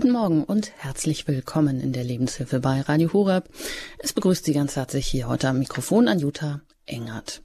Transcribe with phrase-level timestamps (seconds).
[0.00, 3.48] Guten Morgen und herzlich willkommen in der Lebenshilfe bei Radio Horeb.
[3.98, 7.42] Es begrüßt Sie ganz herzlich hier heute am Mikrofon an Jutta Engert.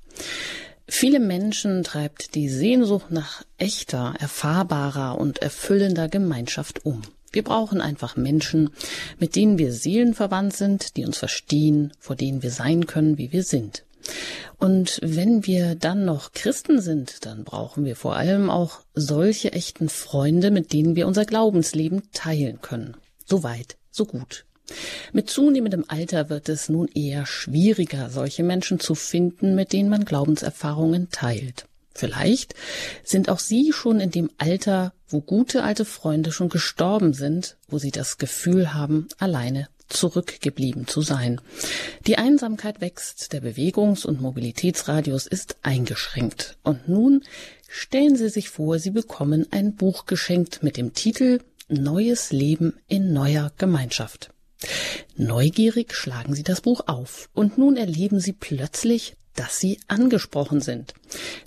[0.87, 7.01] Viele Menschen treibt die Sehnsucht nach echter, erfahrbarer und erfüllender Gemeinschaft um.
[7.31, 8.69] Wir brauchen einfach Menschen,
[9.17, 13.41] mit denen wir seelenverwandt sind, die uns verstehen, vor denen wir sein können, wie wir
[13.41, 13.83] sind.
[14.57, 19.89] Und wenn wir dann noch Christen sind, dann brauchen wir vor allem auch solche echten
[19.89, 22.95] Freunde, mit denen wir unser Glaubensleben teilen können.
[23.25, 24.45] So weit, so gut.
[25.11, 30.05] Mit zunehmendem Alter wird es nun eher schwieriger, solche Menschen zu finden, mit denen man
[30.05, 31.65] Glaubenserfahrungen teilt.
[31.93, 32.55] Vielleicht
[33.03, 37.77] sind auch Sie schon in dem Alter, wo gute alte Freunde schon gestorben sind, wo
[37.77, 41.39] Sie das Gefühl haben, alleine zurückgeblieben zu sein.
[42.07, 46.57] Die Einsamkeit wächst, der Bewegungs- und Mobilitätsradius ist eingeschränkt.
[46.63, 47.23] Und nun
[47.69, 51.39] stellen Sie sich vor, Sie bekommen ein Buch geschenkt mit dem Titel
[51.69, 54.31] Neues Leben in neuer Gemeinschaft.
[55.15, 60.93] Neugierig schlagen Sie das Buch auf und nun erleben Sie plötzlich, dass Sie angesprochen sind,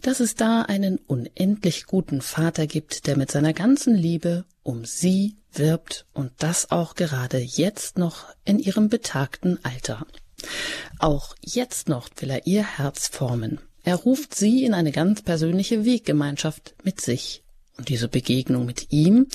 [0.02, 5.36] dass es da einen unendlich guten Vater gibt, der mit seiner ganzen Liebe um Sie
[5.58, 10.06] wirbt und das auch gerade jetzt noch in Ihrem betagten Alter.
[10.98, 13.60] Auch jetzt noch will er Ihr Herz formen.
[13.82, 17.42] Er ruft Sie in eine ganz persönliche Weggemeinschaft mit sich.
[17.76, 19.26] Und diese Begegnung mit ihm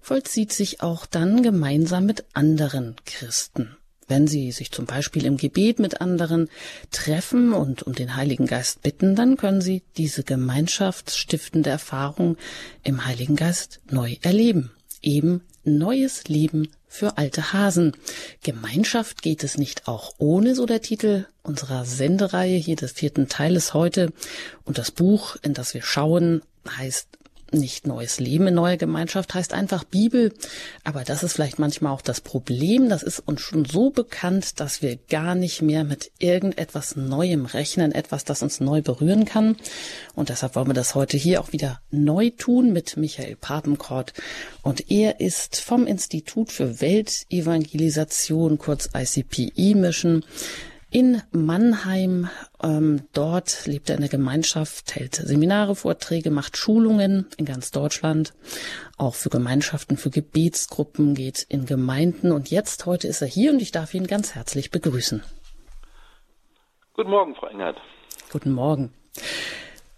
[0.00, 3.76] vollzieht sich auch dann gemeinsam mit anderen Christen.
[4.08, 6.48] Wenn Sie sich zum Beispiel im Gebet mit anderen
[6.92, 12.36] treffen und um den Heiligen Geist bitten, dann können Sie diese gemeinschaftsstiftende Erfahrung
[12.84, 14.70] im Heiligen Geist neu erleben.
[15.02, 17.92] Eben neues Leben für alte Hasen.
[18.42, 23.74] Gemeinschaft geht es nicht auch ohne, so der Titel unserer Sendereihe hier des vierten Teiles
[23.74, 24.12] heute.
[24.64, 27.08] Und das Buch, in das wir schauen, heißt
[27.58, 30.32] nicht neues Leben in neuer Gemeinschaft heißt einfach Bibel.
[30.84, 32.88] Aber das ist vielleicht manchmal auch das Problem.
[32.88, 37.92] Das ist uns schon so bekannt, dass wir gar nicht mehr mit irgendetwas Neuem rechnen,
[37.92, 39.56] etwas, das uns neu berühren kann.
[40.14, 44.12] Und deshalb wollen wir das heute hier auch wieder neu tun mit Michael Papenkort.
[44.62, 50.24] Und er ist vom Institut für Weltevangelisation, kurz ICPE Mission,
[50.90, 52.28] in Mannheim.
[52.62, 58.34] Ähm, dort lebt er in der Gemeinschaft, hält Seminare, Vorträge, macht Schulungen in ganz Deutschland,
[58.96, 62.32] auch für Gemeinschaften, für Gebetsgruppen, geht in Gemeinden.
[62.32, 65.22] Und jetzt, heute ist er hier und ich darf ihn ganz herzlich begrüßen.
[66.94, 67.78] Guten Morgen, Frau Engert.
[68.32, 68.92] Guten Morgen.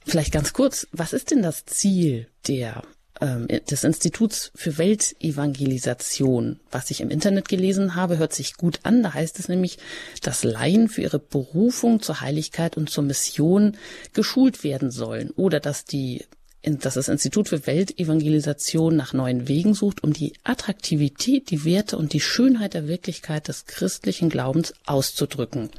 [0.04, 2.82] Vielleicht ganz kurz, was ist denn das Ziel der
[3.20, 9.02] des Instituts für Weltevangelisation, was ich im Internet gelesen habe, hört sich gut an.
[9.02, 9.78] Da heißt es nämlich,
[10.22, 13.76] dass Laien für ihre Berufung zur Heiligkeit und zur Mission
[14.14, 16.24] geschult werden sollen oder dass die
[16.62, 22.12] dass das Institut für Weltevangelisation nach neuen Wegen sucht, um die Attraktivität, die Werte und
[22.12, 25.70] die Schönheit der Wirklichkeit des christlichen Glaubens auszudrücken.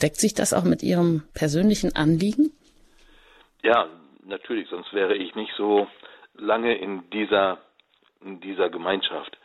[0.00, 2.52] Deckt sich das auch mit Ihrem persönlichen Anliegen?
[3.62, 3.88] Ja,
[4.24, 5.86] natürlich, sonst wäre ich nicht so
[6.38, 7.58] lange in dieser,
[8.24, 9.36] in dieser Gemeinschaft.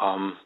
[0.00, 0.36] Ähm,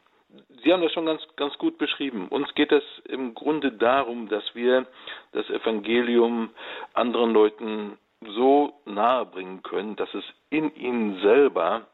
[0.63, 2.27] Sie haben das schon ganz, ganz gut beschrieben.
[2.27, 4.85] Uns geht es im Grunde darum, dass wir
[5.31, 6.49] das Evangelium
[6.93, 11.87] anderen Leuten so nahe bringen können, dass es in ihnen selber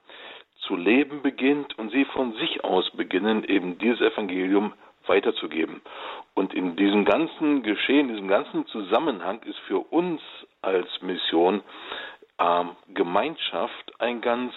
[0.62, 4.74] zu leben beginnt und sie von sich aus beginnen, eben dieses Evangelium
[5.08, 5.82] weiterzugeben.
[6.34, 10.22] Und in diesem ganzen Geschehen, in diesem ganzen Zusammenhang ist für uns
[10.62, 11.62] als Mission
[12.42, 14.54] ähm, Gemeinschaft ein ganz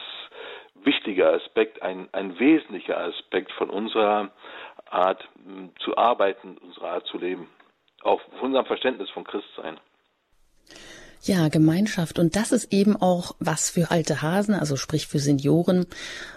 [0.85, 4.31] wichtiger Aspekt, ein, ein wesentlicher Aspekt von unserer
[4.91, 5.23] Art
[5.81, 7.49] zu arbeiten, unserer Art zu leben,
[8.03, 9.79] auch von unserem Verständnis von Christsein.
[11.23, 12.19] Ja, Gemeinschaft.
[12.19, 15.87] Und das ist eben auch was für alte Hasen, also sprich für Senioren.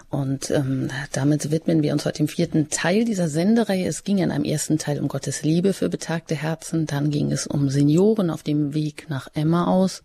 [0.10, 3.86] Und ähm, damit widmen wir uns heute dem vierten Teil dieser Sendereihe.
[3.86, 6.86] Es ging in einem ersten Teil um Gottes Liebe für betagte Herzen.
[6.86, 10.04] Dann ging es um Senioren auf dem Weg nach Emma aus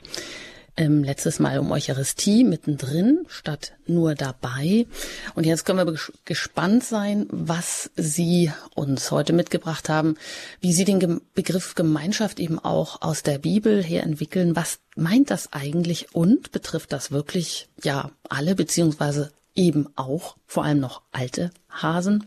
[0.77, 4.87] ähm, letztes Mal um Eucharistie mittendrin statt nur dabei.
[5.35, 10.17] Und jetzt können wir gespannt sein, was Sie uns heute mitgebracht haben,
[10.61, 14.57] wie Sie den Ge Begriff Gemeinschaft eben auch aus der Bibel her entwickeln.
[14.57, 20.81] Was meint das eigentlich und betrifft das wirklich ja alle beziehungsweise eben auch vor allem
[20.81, 22.27] noch alte Hasen?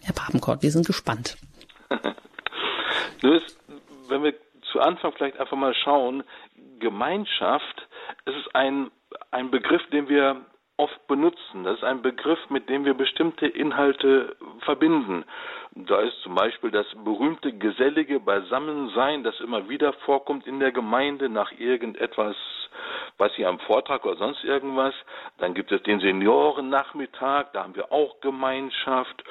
[0.00, 1.36] Herr Papenkort, wir sind gespannt.
[4.08, 4.34] wenn wir
[4.72, 6.22] zu Anfang vielleicht einfach mal schauen,
[6.78, 7.88] Gemeinschaft,
[8.24, 8.90] es ist ein,
[9.30, 10.42] ein Begriff, den wir
[10.76, 11.64] oft benutzen.
[11.64, 15.24] Das ist ein Begriff, mit dem wir bestimmte Inhalte verbinden.
[15.72, 21.28] Da ist zum Beispiel das berühmte gesellige Beisammensein, das immer wieder vorkommt in der Gemeinde
[21.28, 22.36] nach irgendetwas
[23.18, 24.94] was hier am Vortrag oder sonst irgendwas.
[25.38, 29.24] Dann gibt es den Seniorennachmittag, da haben wir auch Gemeinschaft.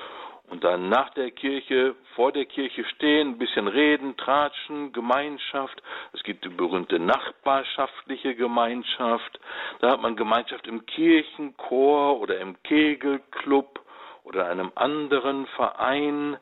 [0.49, 5.81] Und dann nach der Kirche, vor der Kirche stehen, ein bisschen reden, tratschen, Gemeinschaft.
[6.13, 9.39] Es gibt die berühmte nachbarschaftliche Gemeinschaft.
[9.79, 13.81] Da hat man Gemeinschaft im Kirchenchor oder im Kegelclub
[14.23, 16.37] oder einem anderen Verein.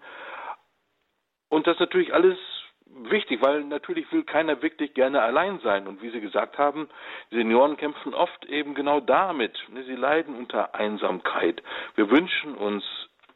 [1.50, 2.38] Und das ist natürlich alles
[2.86, 5.88] wichtig, weil natürlich will keiner wirklich gerne allein sein.
[5.88, 6.90] Und wie Sie gesagt haben,
[7.32, 9.58] Senioren kämpfen oft eben genau damit.
[9.88, 11.64] Sie leiden unter Einsamkeit.
[11.96, 12.84] Wir wünschen uns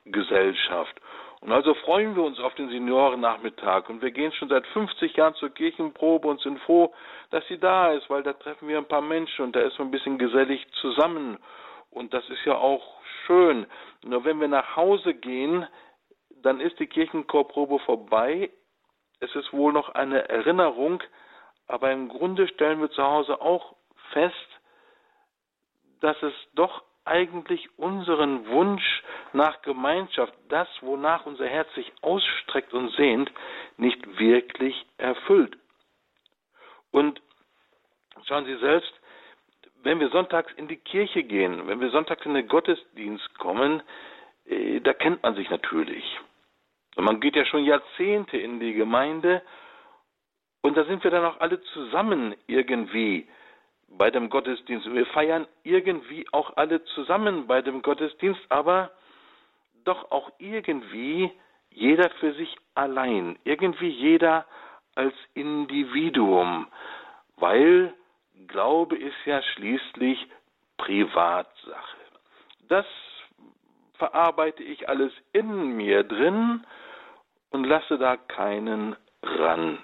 [0.05, 0.99] Gesellschaft.
[1.41, 5.35] Und also freuen wir uns auf den Seniorennachmittag und wir gehen schon seit 50 Jahren
[5.35, 6.93] zur Kirchenprobe und sind froh,
[7.31, 9.87] dass sie da ist, weil da treffen wir ein paar Menschen und da ist man
[9.87, 11.37] ein bisschen gesellig zusammen
[11.91, 13.67] und das ist ja auch schön.
[14.03, 15.65] Nur wenn wir nach Hause gehen,
[16.41, 18.49] dann ist die Kirchenchorprobe vorbei.
[19.21, 21.01] Es ist wohl noch eine Erinnerung,
[21.67, 23.75] aber im Grunde stellen wir zu Hause auch
[24.11, 24.35] fest,
[26.01, 29.03] dass es doch eigentlich unseren Wunsch
[29.33, 33.31] nach Gemeinschaft, das, wonach unser Herz sich ausstreckt und sehnt,
[33.77, 35.57] nicht wirklich erfüllt.
[36.91, 37.21] Und
[38.25, 38.91] schauen Sie selbst,
[39.83, 43.81] wenn wir sonntags in die Kirche gehen, wenn wir sonntags in den Gottesdienst kommen,
[44.45, 46.03] äh, da kennt man sich natürlich.
[46.95, 49.41] Und man geht ja schon Jahrzehnte in die Gemeinde
[50.61, 53.27] und da sind wir dann auch alle zusammen irgendwie
[53.87, 54.91] bei dem Gottesdienst.
[54.93, 58.91] Wir feiern irgendwie auch alle zusammen bei dem Gottesdienst, aber
[59.89, 61.31] doch auch irgendwie
[61.71, 64.45] jeder für sich allein, irgendwie jeder
[64.95, 66.67] als Individuum,
[67.37, 67.93] weil
[68.47, 70.27] Glaube ist ja schließlich
[70.77, 71.97] Privatsache.
[72.67, 72.85] Das
[73.95, 76.65] verarbeite ich alles in mir drin
[77.49, 79.79] und lasse da keinen ran.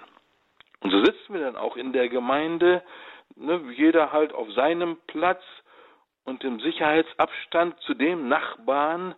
[0.80, 2.82] Und so sitzen wir dann auch in der Gemeinde
[3.34, 5.42] ne, jeder halt auf seinem Platz
[6.24, 9.14] und im Sicherheitsabstand zu dem Nachbarn,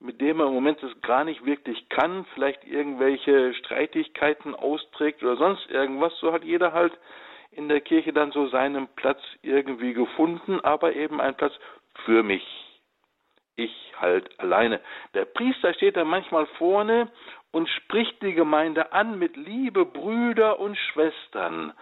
[0.00, 5.36] mit dem er im Moment es gar nicht wirklich kann, vielleicht irgendwelche Streitigkeiten austrägt oder
[5.36, 6.92] sonst irgendwas, so hat jeder halt
[7.50, 11.54] in der Kirche dann so seinen Platz irgendwie gefunden, aber eben ein Platz
[12.04, 12.44] für mich.
[13.56, 14.80] Ich halt alleine.
[15.14, 17.10] Der Priester steht dann manchmal vorne
[17.52, 21.72] und spricht die Gemeinde an mit Liebe, Brüder und Schwestern.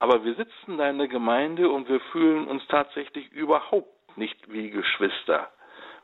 [0.00, 4.70] Aber wir sitzen da in der Gemeinde und wir fühlen uns tatsächlich überhaupt nicht wie
[4.70, 5.48] Geschwister.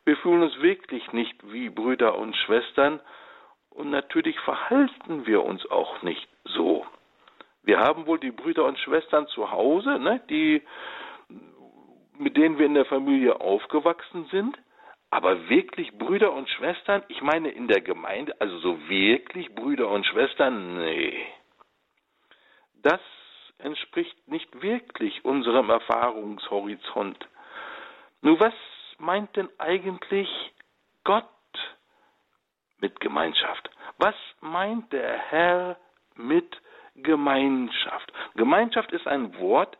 [0.08, 2.99] Wir fühlen uns wirklich nicht wie Brüder und Schwestern
[3.69, 6.87] und natürlich verhalten wir uns auch nicht so.
[7.62, 10.62] Wir haben wohl die Brüder und Schwestern zu Hause, ne, die,
[12.16, 14.56] mit denen wir in der Familie aufgewachsen sind,
[15.10, 20.06] aber wirklich Brüder und Schwestern, ich meine in der Gemeinde, also so wirklich Brüder und
[20.06, 21.26] Schwestern, nee.
[22.82, 23.02] Das
[23.58, 27.28] entspricht nicht wirklich unserem Erfahrungshorizont.
[28.22, 28.54] Nun, was
[28.99, 30.29] meint denn eigentlich
[31.05, 31.25] Gott
[32.81, 33.71] mit Gemeinschaft?
[33.99, 35.77] Was meint der Herr
[36.15, 36.61] mit
[36.95, 38.12] Gemeinschaft?
[38.35, 39.77] Gemeinschaft ist ein Wort,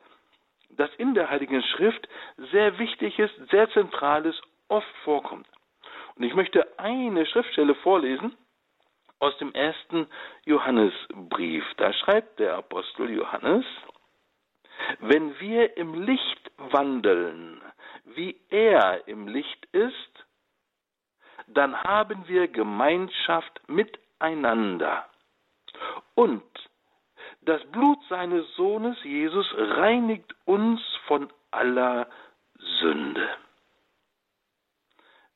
[0.71, 2.09] das in der Heiligen Schrift
[2.51, 5.47] sehr wichtig ist, sehr zentral ist, oft vorkommt.
[6.17, 8.37] Und ich möchte eine Schriftstelle vorlesen,
[9.21, 10.07] aus dem ersten
[10.45, 11.65] Johannesbrief.
[11.77, 13.65] Da schreibt der Apostel Johannes,
[15.01, 17.61] wenn wir im Licht wandeln,
[18.15, 20.27] wie er im Licht ist,
[21.47, 25.09] dann haben wir Gemeinschaft miteinander.
[26.15, 26.43] Und
[27.43, 32.09] das Blut seines Sohnes Jesus reinigt uns von aller
[32.81, 33.29] Sünde.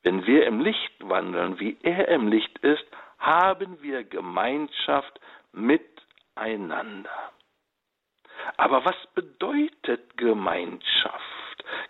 [0.03, 2.85] Wenn wir im Licht wandeln, wie er im Licht ist,
[3.17, 5.19] haben wir Gemeinschaft
[5.53, 7.31] miteinander.
[8.57, 11.42] Aber was bedeutet Gemeinschaft?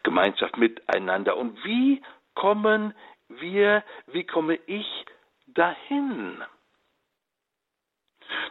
[0.03, 1.37] Gemeinschaft miteinander.
[1.37, 2.01] Und wie
[2.35, 2.93] kommen
[3.29, 5.05] wir, wie komme ich
[5.47, 6.43] dahin?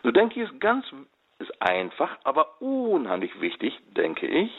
[0.03, 0.87] Nun denke ich, es ganz
[1.39, 4.51] ist einfach, aber unheimlich wichtig, denke ich,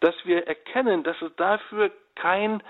[0.00, 2.62] dass wir erkennen, dass es dafür kein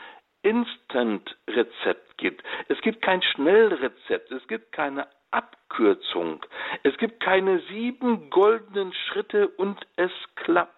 [0.42, 2.42] Instant-Rezept gibt.
[2.68, 6.44] Es gibt kein Schnellrezept, es gibt keine Abkürzung.
[6.82, 10.72] Es gibt keine sieben goldenen Schritte und es klappt.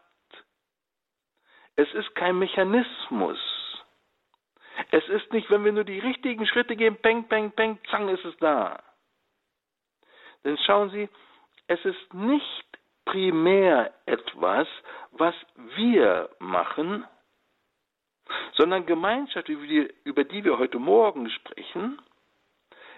[1.76, 3.38] Es ist kein Mechanismus.
[4.90, 8.24] Es ist nicht, wenn wir nur die richtigen Schritte gehen, peng, peng, peng, zang, ist
[8.24, 8.82] es da.
[10.44, 11.08] Denn schauen Sie,
[11.66, 12.66] es ist nicht
[13.04, 14.68] primär etwas,
[15.12, 15.34] was
[15.76, 17.04] wir machen,
[18.54, 22.00] sondern Gemeinschaft, über die, wir heute Morgen sprechen,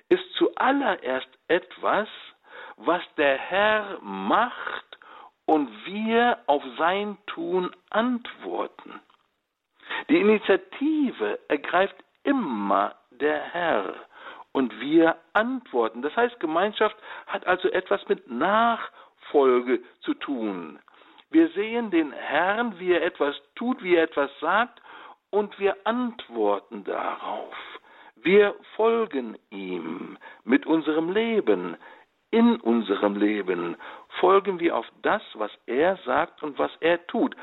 [0.08, 2.08] ist zuallererst etwas,
[2.76, 4.87] was der Herr macht
[5.48, 9.00] und wir auf sein Tun antworten.
[10.10, 13.94] Die Initiative ergreift immer der Herr
[14.52, 16.02] und wir antworten.
[16.02, 20.80] Das heißt, Gemeinschaft hat also etwas mit Nachfolge zu tun.
[21.30, 24.82] Wir sehen den Herrn, wie er etwas tut, wie er etwas sagt,
[25.30, 27.56] und wir antworten darauf.
[28.16, 31.78] Wir folgen ihm mit unserem Leben.
[32.30, 33.78] In unserem Leben
[34.20, 37.36] folgen wir auf das, was er sagt und was er tut.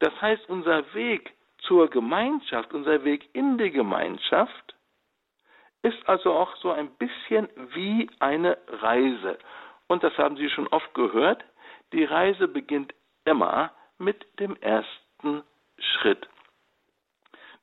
[0.00, 4.74] Das heißt, unser Weg zur Gemeinschaft, unser Weg in die Gemeinschaft
[5.82, 9.38] ist also auch so ein bisschen wie eine Reise.
[9.88, 11.44] Und das haben Sie schon oft gehört.
[11.92, 15.42] Die Reise beginnt immer mit dem ersten
[15.78, 16.28] Schritt.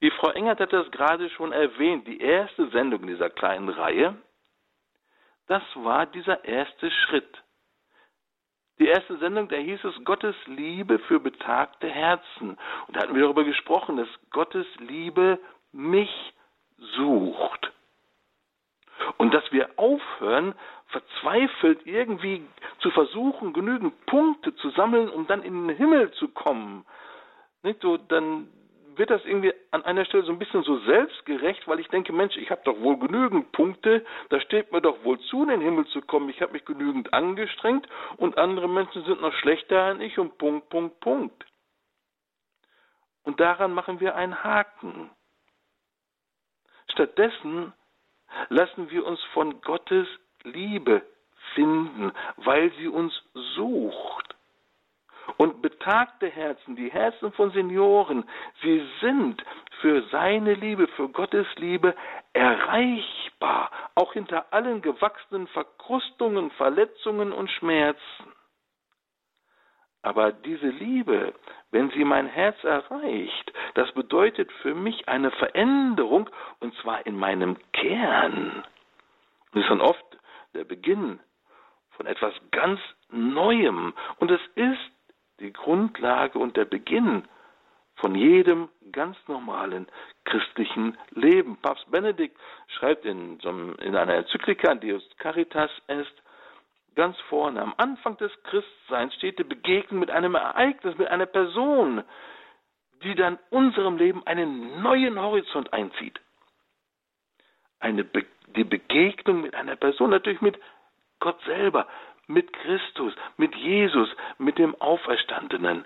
[0.01, 2.07] Die Frau Engert hat das gerade schon erwähnt.
[2.07, 4.15] Die erste Sendung dieser kleinen Reihe,
[5.47, 7.43] das war dieser erste Schritt.
[8.79, 12.57] Die erste Sendung, da hieß es Gottes Liebe für betagte Herzen.
[12.87, 15.37] Und da hatten wir darüber gesprochen, dass Gottes Liebe
[15.73, 16.09] mich
[16.95, 17.71] sucht.
[19.17, 20.55] Und dass wir aufhören,
[20.87, 22.43] verzweifelt irgendwie
[22.79, 26.85] zu versuchen, genügend Punkte zu sammeln, um dann in den Himmel zu kommen.
[27.63, 28.47] Nicht so, dann
[28.99, 32.35] wird das irgendwie an einer Stelle so ein bisschen so selbstgerecht, weil ich denke, Mensch,
[32.35, 35.87] ich habe doch wohl genügend Punkte, da steht mir doch wohl zu, in den Himmel
[35.87, 36.29] zu kommen.
[36.29, 37.87] Ich habe mich genügend angestrengt
[38.17, 41.45] und andere Menschen sind noch schlechter als ich und Punkt, Punkt, Punkt.
[43.23, 45.09] Und daran machen wir einen Haken.
[46.91, 47.71] Stattdessen
[48.49, 50.07] lassen wir uns von Gottes
[50.43, 51.01] Liebe
[51.55, 53.13] finden, weil sie uns
[53.55, 54.28] sucht.
[55.41, 58.25] Und betagte Herzen, die Herzen von Senioren,
[58.61, 59.41] sie sind
[59.79, 61.95] für seine Liebe, für Gottes Liebe
[62.33, 68.33] erreichbar, auch hinter allen gewachsenen Verkrustungen, Verletzungen und Schmerzen.
[70.01, 71.33] Aber diese Liebe,
[71.71, 76.29] wenn sie mein Herz erreicht, das bedeutet für mich eine Veränderung,
[76.59, 78.65] und zwar in meinem Kern.
[79.53, 80.05] Das ist dann oft
[80.53, 81.21] der Beginn
[81.91, 83.93] von etwas ganz Neuem.
[84.17, 84.91] Und es ist
[85.39, 87.23] die Grundlage und der Beginn
[87.95, 89.87] von jedem ganz normalen
[90.25, 91.57] christlichen Leben.
[91.57, 96.13] Papst Benedikt schreibt in, in einer Enzyklika, Deus Caritas est,
[96.95, 97.61] ganz vorne.
[97.61, 102.03] Am Anfang des Christseins steht die Begegnung mit einem Ereignis, mit einer Person,
[103.03, 106.19] die dann unserem Leben einen neuen Horizont einzieht.
[107.79, 110.59] Eine Be die Begegnung mit einer Person, natürlich mit
[111.19, 111.87] Gott selber,
[112.29, 115.85] mit Christus, mit Jesus, mit dem Auferstandenen.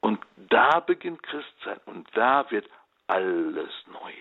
[0.00, 2.68] Und da beginnt Christsein und da wird
[3.06, 4.12] alles neu.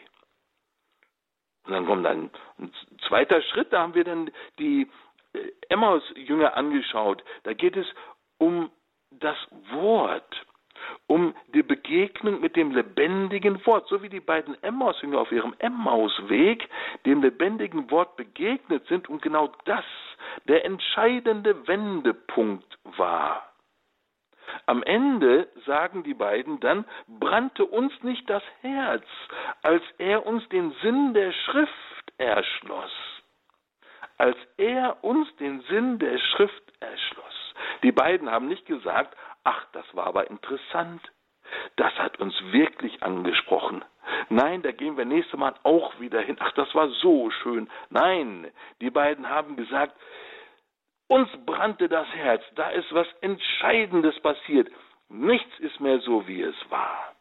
[1.65, 2.29] Und dann kommt ein,
[2.60, 2.74] ein
[3.08, 4.29] zweiter Schritt, da haben wir dann
[4.60, 4.89] die
[5.70, 7.24] Emmaus-Jünger angeschaut.
[7.43, 7.88] Da geht es
[8.38, 8.70] um
[9.12, 9.38] das
[9.72, 10.46] Wort,
[11.07, 16.67] um die Begegnung mit dem lebendigen Wort, so wie die beiden Emmaus-Jünger auf ihrem Emmaus-Weg
[17.05, 19.85] dem lebendigen Wort begegnet sind und genau das
[20.47, 23.49] der entscheidende Wendepunkt war.
[24.65, 29.05] Am Ende sagen die beiden dann, brannte uns nicht das Herz,
[29.61, 32.91] als er uns den Sinn der Schrift erschloss
[34.17, 37.53] als er uns den Sinn der Schrift erschloss.
[37.83, 41.01] Die beiden haben nicht gesagt, ach, das war aber interessant,
[41.75, 43.83] das hat uns wirklich angesprochen.
[44.29, 46.38] Nein, da gehen wir nächstes Mal auch wieder hin.
[46.39, 47.69] Ach, das war so schön.
[47.89, 49.95] Nein, die beiden haben gesagt,
[51.07, 54.69] uns brannte das Herz, da ist was Entscheidendes passiert.
[55.09, 57.13] Nichts ist mehr so, wie es war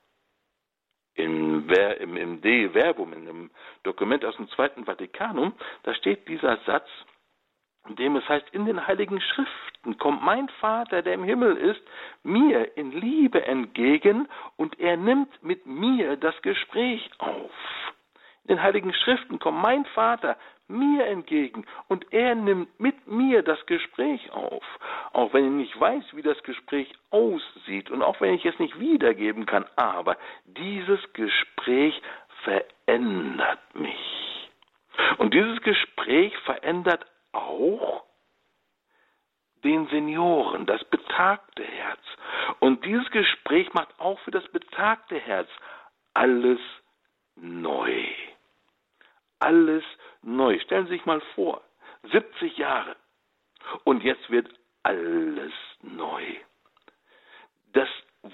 [1.15, 3.51] im, im, im De Verbum, in einem
[3.83, 5.53] Dokument aus dem Zweiten Vatikanum,
[5.83, 6.89] da steht dieser Satz,
[7.89, 11.83] in dem es heißt, in den heiligen Schriften kommt mein Vater, der im Himmel ist,
[12.23, 17.51] mir in Liebe entgegen und er nimmt mit mir das Gespräch auf.
[18.45, 20.37] In den heiligen Schriften kommt mein Vater,
[20.69, 24.65] mir entgegen und er nimmt mit mir das Gespräch auf.
[25.13, 28.79] Auch wenn ich nicht weiß, wie das Gespräch aussieht und auch wenn ich es nicht
[28.81, 32.01] wiedergeben kann, aber dieses Gespräch
[32.43, 34.51] verändert mich.
[35.19, 38.05] Und dieses Gespräch verändert auch
[39.65, 42.01] den Senioren, das betagte Herz.
[42.61, 45.49] Und dieses Gespräch macht auch für das betagte Herz
[46.15, 46.61] alles
[47.37, 48.05] neu.
[49.39, 49.85] Alles
[50.23, 50.59] neu.
[50.61, 51.63] Stellen Sie sich mal vor,
[52.11, 52.97] 70 Jahre
[53.85, 54.49] und jetzt wird
[54.83, 56.23] alles neu.
[57.73, 57.89] Das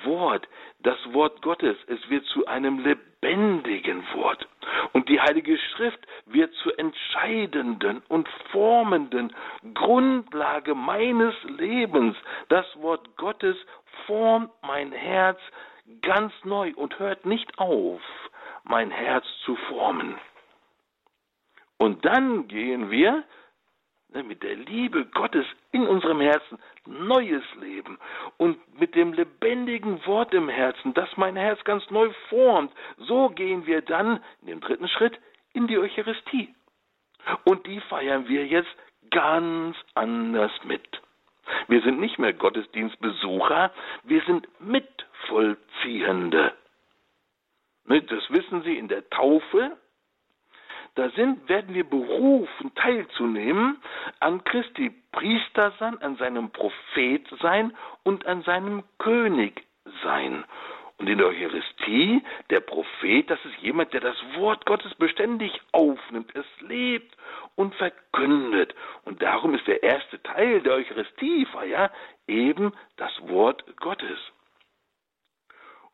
[0.04, 0.48] Wort,
[0.80, 4.46] das Wort Gottes, es wird zu einem lebendigen lebendigen Wort.
[4.92, 9.34] Und die Heilige Schrift wird zur entscheidenden und formenden
[9.74, 12.16] Grundlage meines Lebens.
[12.48, 13.56] Das Wort Gottes
[14.06, 15.38] formt mein Herz
[16.02, 18.00] ganz neu und hört nicht auf,
[18.64, 20.16] mein Herz zu formen.
[21.78, 23.24] Und dann gehen wir
[24.12, 27.98] mit der Liebe Gottes in unserem Herzen neues Leben
[28.36, 32.72] und mit dem lebendigen Wort im Herzen, das mein Herz ganz neu formt.
[32.96, 35.18] So gehen wir dann in dem dritten Schritt
[35.52, 36.54] in die Eucharistie.
[37.44, 38.74] Und die feiern wir jetzt
[39.10, 41.00] ganz anders mit.
[41.68, 43.72] Wir sind nicht mehr Gottesdienstbesucher,
[44.04, 46.52] wir sind Mitvollziehende.
[47.86, 49.76] Ne, das wissen Sie in der Taufe.
[50.98, 53.80] Da sind, werden wir berufen, teilzunehmen
[54.18, 59.62] an Christi Priestersein, an seinem Prophet sein und an seinem König
[60.02, 60.44] sein.
[60.96, 66.34] Und in der Eucharistie, der Prophet, das ist jemand, der das Wort Gottes beständig aufnimmt,
[66.34, 67.16] es lebt
[67.54, 68.74] und verkündet.
[69.04, 71.92] Und darum ist der erste Teil der Eucharistiefeier
[72.26, 74.18] eben das Wort Gottes.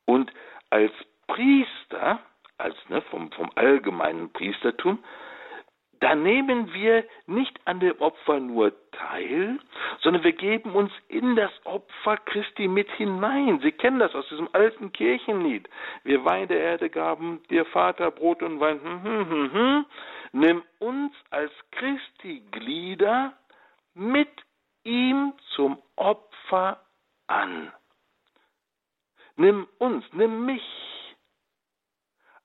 [0.07, 0.33] Und
[0.71, 0.93] als
[1.27, 2.21] Priester,
[2.59, 5.03] als ne, vom, vom allgemeinen Priestertum,
[6.01, 9.59] da nehmen wir nicht an dem Opfer nur teil,
[10.01, 13.61] sondern wir geben uns in das Opfer Christi mit hinein.
[13.61, 15.67] Sie kennen das aus diesem alten Kirchenlied.
[16.03, 18.83] Wir Wein der Erde gaben dir Vater Brot und Wein.
[18.83, 19.87] Hm, hm, hm, hm.
[20.33, 23.33] Nimm uns als Christi Glieder
[23.95, 24.29] mit
[24.83, 26.81] ihm zum Opfer
[27.29, 27.73] an.
[29.37, 30.63] Nimm uns, nimm mich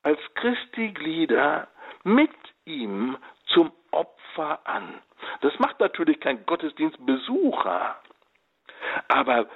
[0.09, 1.67] als Christi Glieder
[2.03, 2.31] mit
[2.65, 5.03] ihm zum Opfer an.
[5.41, 7.95] Das macht natürlich kein Gottesdienstbesucher,
[9.07, 9.47] aber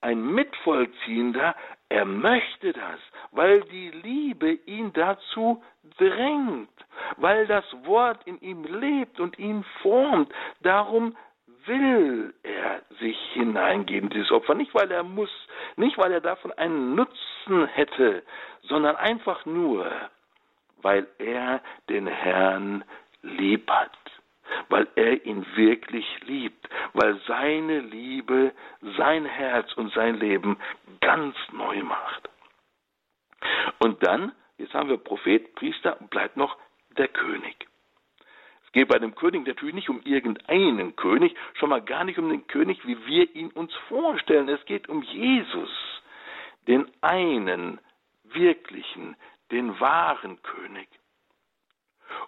[0.00, 1.54] ein Mitvollziehender,
[1.90, 3.00] er möchte das,
[3.32, 5.62] weil die Liebe ihn dazu
[5.98, 6.70] drängt,
[7.18, 10.32] weil das Wort in ihm lebt und ihn formt.
[10.62, 11.14] Darum
[11.66, 14.54] will er sich hineingeben, dieses Opfer.
[14.54, 15.30] Nicht, weil er muss,
[15.76, 18.22] nicht, weil er davon einen Nutzen hätte,
[18.62, 19.90] sondern einfach nur,
[20.82, 22.84] weil er den Herrn
[23.22, 23.90] lieb hat,
[24.68, 28.52] weil er ihn wirklich liebt, weil seine Liebe
[28.96, 30.58] sein Herz und sein Leben
[31.00, 32.28] ganz neu macht.
[33.78, 36.56] Und dann, jetzt haben wir Prophet, Priester, bleibt noch
[36.96, 37.66] der König.
[38.76, 42.46] Geht bei dem König natürlich nicht um irgendeinen König, schon mal gar nicht um den
[42.46, 44.50] König, wie wir ihn uns vorstellen.
[44.50, 45.70] Es geht um Jesus,
[46.68, 47.80] den einen,
[48.24, 49.16] wirklichen,
[49.50, 50.90] den wahren König.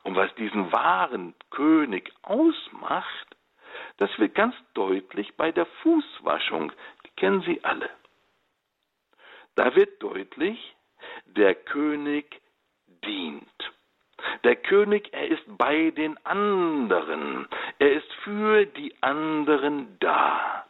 [0.04, 3.36] Und was diesen wahren König ausmacht,
[3.98, 6.72] das wird ganz deutlich bei der Fußwaschung,
[7.04, 7.90] die kennen Sie alle.
[9.54, 10.74] Da wird deutlich,
[11.26, 12.40] der König
[13.04, 13.72] dient.
[14.44, 17.46] Der König, er ist bei den anderen.
[17.78, 20.64] Er ist für die anderen da.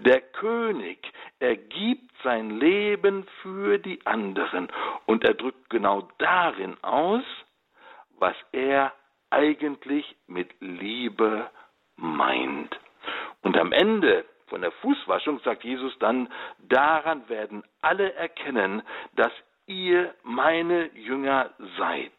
[0.00, 4.68] Der König, er gibt sein Leben für die anderen
[5.06, 7.24] und er drückt genau darin aus,
[8.18, 8.92] was er
[9.30, 11.50] eigentlich mit Liebe
[11.96, 12.78] meint.
[13.42, 16.28] Und am Ende von der Fußwaschung sagt Jesus dann,
[16.68, 18.82] daran werden alle erkennen,
[19.16, 19.32] dass
[19.66, 22.12] ihr meine Jünger seid,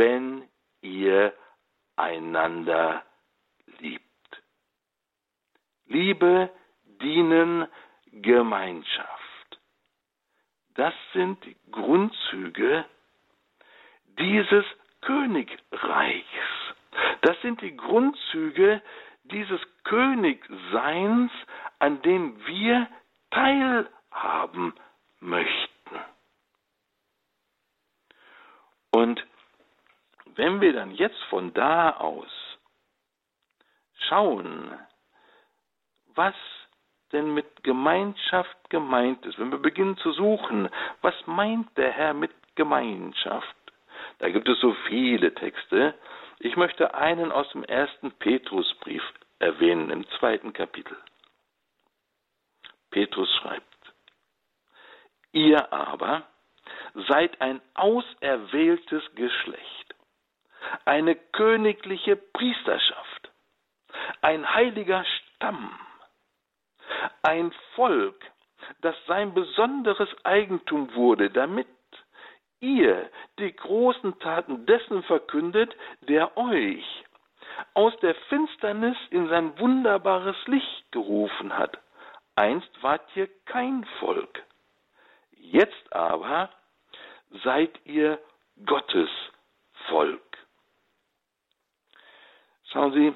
[0.00, 0.48] wenn
[0.80, 1.34] ihr
[1.96, 3.04] einander
[3.80, 4.42] liebt.
[5.88, 6.48] Liebe,
[7.02, 7.68] Dienen,
[8.06, 9.60] Gemeinschaft.
[10.74, 12.86] Das sind die Grundzüge
[14.18, 14.64] dieses
[15.02, 16.24] Königreichs.
[17.20, 18.80] Das sind die Grundzüge
[19.24, 21.30] dieses Königseins,
[21.78, 22.88] an dem wir
[23.30, 24.72] teilhaben
[25.20, 25.98] möchten.
[28.92, 29.22] Und
[30.36, 32.30] wenn wir dann jetzt von da aus
[34.08, 34.78] schauen,
[36.14, 36.34] was
[37.12, 40.68] denn mit Gemeinschaft gemeint ist, wenn wir beginnen zu suchen,
[41.00, 43.56] was meint der Herr mit Gemeinschaft?
[44.18, 45.94] Da gibt es so viele Texte.
[46.38, 49.02] Ich möchte einen aus dem ersten Petrusbrief
[49.38, 50.96] erwähnen, im zweiten Kapitel.
[52.90, 53.64] Petrus schreibt,
[55.32, 56.24] Ihr aber
[57.08, 59.94] seid ein auserwähltes Geschlecht,
[60.84, 63.30] eine königliche Priesterschaft,
[64.22, 65.78] ein heiliger Stamm,
[67.22, 68.20] ein Volk,
[68.80, 71.68] das sein besonderes Eigentum wurde, damit
[72.60, 77.04] ihr die großen Taten dessen verkündet, der euch
[77.74, 81.78] aus der Finsternis in sein wunderbares Licht gerufen hat.
[82.36, 84.42] Einst wart ihr kein Volk,
[85.32, 86.50] jetzt aber
[87.42, 88.18] seid ihr
[88.64, 89.10] Gottes
[89.88, 90.29] Volk.
[92.72, 93.14] Schauen Sie,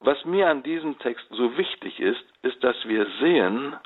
[0.00, 3.76] was mir an diesem Text so wichtig ist, ist, dass wir sehen,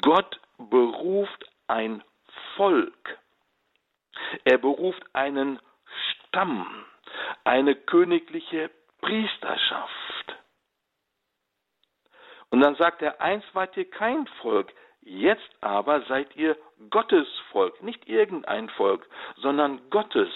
[0.00, 2.04] Gott beruft ein
[2.56, 3.18] Volk.
[4.44, 5.58] Er beruft einen
[6.28, 6.84] Stamm,
[7.44, 10.36] eine königliche Priesterschaft.
[12.50, 16.56] Und dann sagt er, einst wart ihr kein Volk, jetzt aber seid ihr
[16.90, 20.30] Gottes Volk, nicht irgendein Volk, sondern Gottes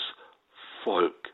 [0.82, 1.31] Volk.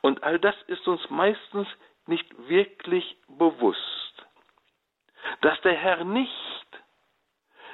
[0.00, 1.68] Und all das ist uns meistens
[2.06, 4.26] nicht wirklich bewusst,
[5.40, 6.32] dass der Herr nicht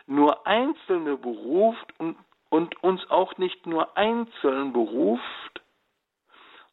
[0.07, 2.17] nur Einzelne beruft und,
[2.51, 5.63] und uns auch nicht nur einzeln beruft,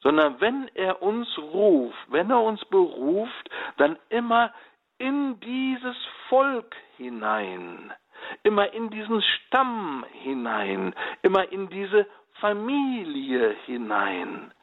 [0.01, 4.53] sondern wenn er uns ruft, wenn er uns beruft, dann immer
[4.97, 5.97] in dieses
[6.29, 7.93] Volk hinein,
[8.43, 12.07] immer in diesen Stamm hinein, immer in diese
[12.39, 14.53] Familie hinein.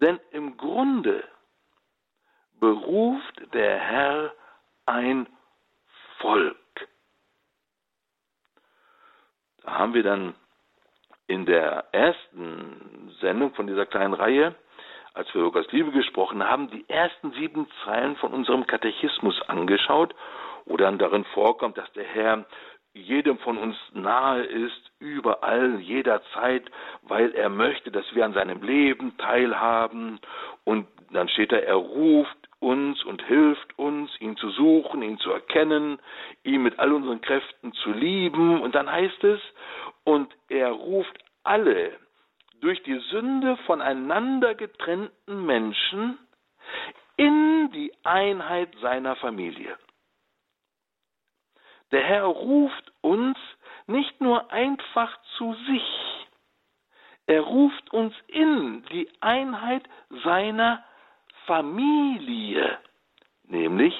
[0.00, 1.24] Denn im Grunde
[2.58, 4.34] beruft der Herr
[4.86, 5.26] ein
[6.18, 6.56] Volk.
[9.62, 10.34] Da haben wir dann
[11.26, 14.54] in der ersten Sendung von dieser kleinen Reihe,
[15.14, 20.14] als wir über Liebe gesprochen haben, die ersten sieben Zeilen von unserem Katechismus angeschaut,
[20.64, 22.46] wo dann darin vorkommt, dass der Herr
[22.94, 26.70] jedem von uns nahe ist, überall, jederzeit,
[27.02, 30.20] weil er möchte, dass wir an seinem Leben teilhaben.
[30.64, 35.30] Und dann steht da, er ruft uns und hilft uns, ihn zu suchen, ihn zu
[35.32, 35.98] erkennen,
[36.44, 38.60] ihn mit all unseren Kräften zu lieben.
[38.60, 39.40] Und dann heißt es,
[40.04, 41.92] und er ruft alle
[42.60, 46.18] durch die Sünde voneinander getrennten Menschen
[47.16, 49.76] in die Einheit seiner Familie.
[51.92, 53.38] Der Herr ruft uns
[53.86, 56.20] nicht nur einfach zu sich,
[57.26, 59.88] er ruft uns in die Einheit
[60.24, 60.84] seiner
[61.46, 62.78] Familie,
[63.44, 63.94] nämlich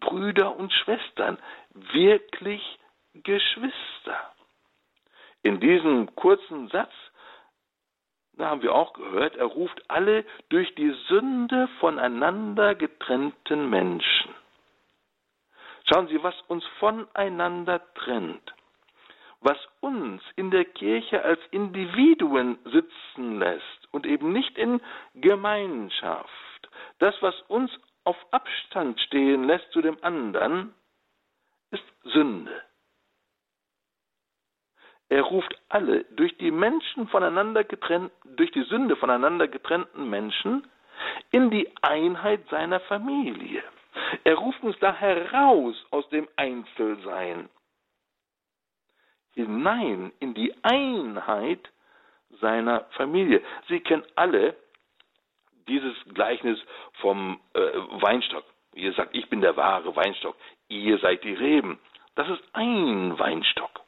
[0.00, 1.38] Brüder und Schwestern,
[1.74, 2.62] wirklich
[3.12, 4.32] Geschwister.
[5.42, 6.92] In diesem kurzen Satz,
[8.32, 14.34] da haben wir auch gehört, er ruft alle durch die Sünde voneinander getrennten Menschen.
[15.88, 18.54] Schauen Sie, was uns voneinander trennt,
[19.40, 24.80] was uns in der Kirche als Individuen sitzen lässt und eben nicht in
[25.14, 27.70] Gemeinschaft, das, was uns
[28.04, 30.74] auf Abstand stehen lässt zu dem anderen,
[31.70, 32.62] ist Sünde.
[35.08, 40.66] Er ruft alle durch die Menschen voneinander getrennt, durch die Sünde voneinander getrennten Menschen
[41.30, 43.62] in die Einheit seiner Familie.
[44.24, 47.48] Er ruft uns da heraus aus dem Einzelsein,
[49.34, 51.60] hinein in die Einheit
[52.40, 53.42] seiner Familie.
[53.68, 54.56] Sie kennen alle
[55.68, 56.58] dieses Gleichnis
[57.00, 58.44] vom äh, Weinstock.
[58.74, 60.36] Ihr sagt, ich bin der wahre Weinstock,
[60.68, 61.78] ihr seid die Reben.
[62.14, 63.85] Das ist ein Weinstock.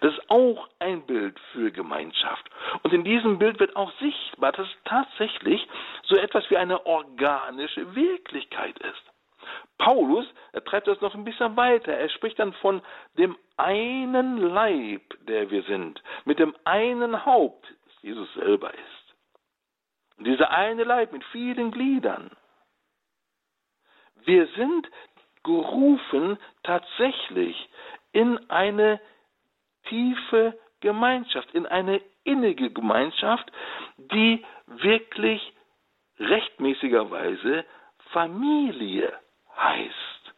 [0.00, 2.48] Das ist auch ein Bild für Gemeinschaft.
[2.82, 5.66] Und in diesem Bild wird auch sichtbar, dass es tatsächlich
[6.04, 9.12] so etwas wie eine organische Wirklichkeit ist.
[9.78, 11.92] Paulus, er treibt das noch ein bisschen weiter.
[11.92, 12.82] Er spricht dann von
[13.18, 19.14] dem einen Leib, der wir sind, mit dem einen Haupt, das Jesus selber ist.
[20.18, 22.30] Und dieser eine Leib mit vielen Gliedern.
[24.24, 24.88] Wir sind
[25.42, 27.68] gerufen tatsächlich
[28.12, 29.00] in eine
[29.88, 33.50] tiefe Gemeinschaft, in eine innige Gemeinschaft,
[33.96, 35.52] die wirklich
[36.18, 37.64] rechtmäßigerweise
[38.10, 39.12] Familie
[39.56, 40.34] heißt.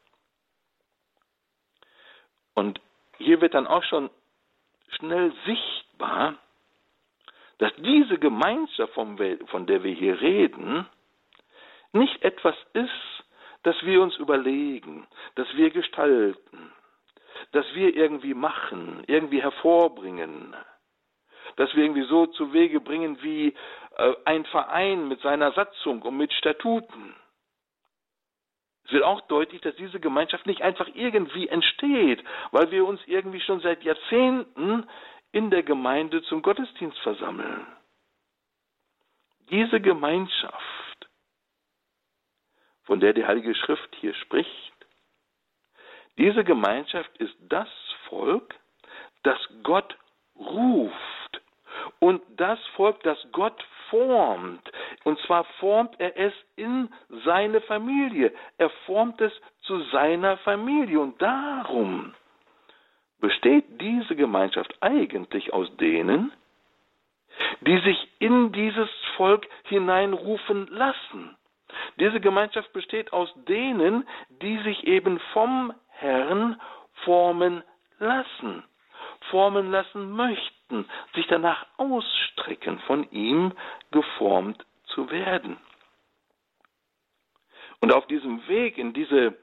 [2.55, 2.81] Und
[3.19, 4.11] hier wird dann auch schon
[4.97, 6.35] schnell sichtbar,
[7.59, 9.17] dass diese Gemeinschaft, von
[9.67, 10.87] der wir hier reden,
[11.93, 12.91] nicht etwas ist,
[13.63, 16.64] das wir uns überlegen, das wir gestalten,
[17.55, 20.57] das wir irgendwie machen, irgendwie hervorbringen,
[21.55, 23.55] dass wir irgendwie so zu Wege bringen wie
[23.97, 27.15] äh, ein Verein mit seiner Satzung und mit Statuten.
[28.87, 33.41] Es wird auch deutlich, dass diese Gemeinschaft nicht einfach irgendwie entsteht, weil wir uns irgendwie
[33.41, 34.89] schon seit Jahrzehnten
[35.31, 37.67] in der Gemeinde zum Gottesdienst versammeln.
[39.51, 41.09] Diese Gemeinschaft,
[42.83, 44.74] von der die Heilige Schrift hier spricht,
[46.19, 47.69] diese Gemeinschaft ist das
[48.09, 48.55] Volk,
[49.23, 49.97] das Gott
[50.37, 51.41] ruft
[51.99, 54.71] und das Volk, das Gott formt.
[55.05, 56.89] Und zwar formt er es in
[57.25, 58.33] seine Familie.
[58.59, 61.01] Er formt es zu seiner Familie.
[61.01, 62.15] Und darum
[63.21, 66.33] besteht diese Gemeinschaft eigentlich aus denen,
[67.61, 71.37] die sich in dieses Volk hineinrufen lassen.
[71.99, 74.07] Diese Gemeinschaft besteht aus denen,
[74.43, 75.73] die sich eben vom
[76.05, 76.61] Herrn
[77.05, 77.63] formen
[77.99, 78.63] lassen,
[79.31, 83.53] formen lassen möchten, sich danach ausstrecken, von ihm
[83.91, 85.57] geformt zu werden.
[87.81, 89.37] Und auf diesem Weg in diese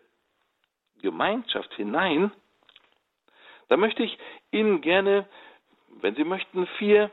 [1.01, 2.31] Gemeinschaft hinein,
[3.69, 4.17] da möchte ich
[4.51, 5.27] Ihnen gerne,
[6.01, 7.09] wenn Sie möchten, vier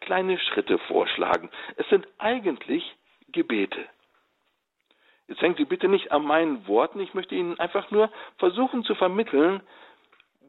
[0.00, 1.50] kleine Schritte vorschlagen.
[1.76, 2.84] Es sind eigentlich
[3.28, 3.84] Gebete.
[5.32, 7.00] Jetzt hängt Sie bitte nicht an meinen Worten.
[7.00, 9.62] Ich möchte Ihnen einfach nur versuchen zu vermitteln,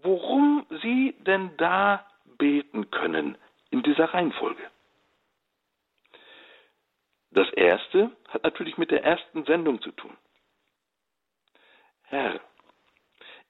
[0.02, 2.06] worum Sie denn da
[2.38, 3.38] beten können
[3.70, 4.62] in dieser Reihenfolge.
[7.32, 10.18] Das erste hat natürlich mit der ersten Sendung zu tun.
[12.02, 12.42] Herr,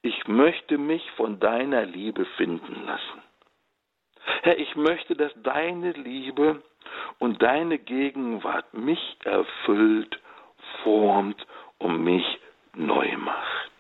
[0.04, 3.24] ich möchte mich von deiner Liebe finden lassen.
[4.43, 6.62] Herr, ich möchte, dass deine Liebe
[7.17, 10.19] und deine Gegenwart mich erfüllt,
[10.83, 11.45] formt
[11.77, 12.25] und mich
[12.75, 13.71] neu macht.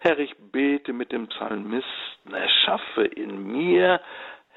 [0.00, 4.00] Herr, ich bete mit dem Psalmisten, erschaffe in mir,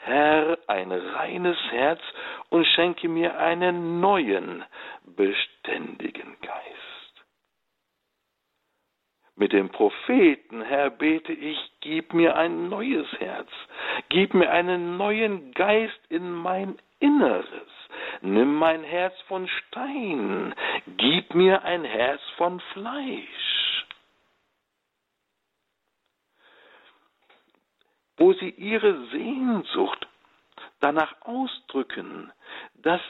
[0.04, 2.02] Herr, ein reines Herz
[2.50, 4.64] und schenke mir einen neuen,
[5.06, 6.73] beständigen Geist.
[9.36, 13.50] Mit dem Propheten, Herr, bete ich, gib mir ein neues Herz,
[14.10, 17.70] gib mir einen neuen Geist in mein Inneres.
[18.22, 20.54] Nimm mein Herz von Stein,
[20.98, 23.86] gib mir ein Herz von Fleisch.
[28.18, 30.08] Wo sie ihre Sehnsucht
[30.80, 32.32] danach ausdrücken,
[32.76, 33.02] dass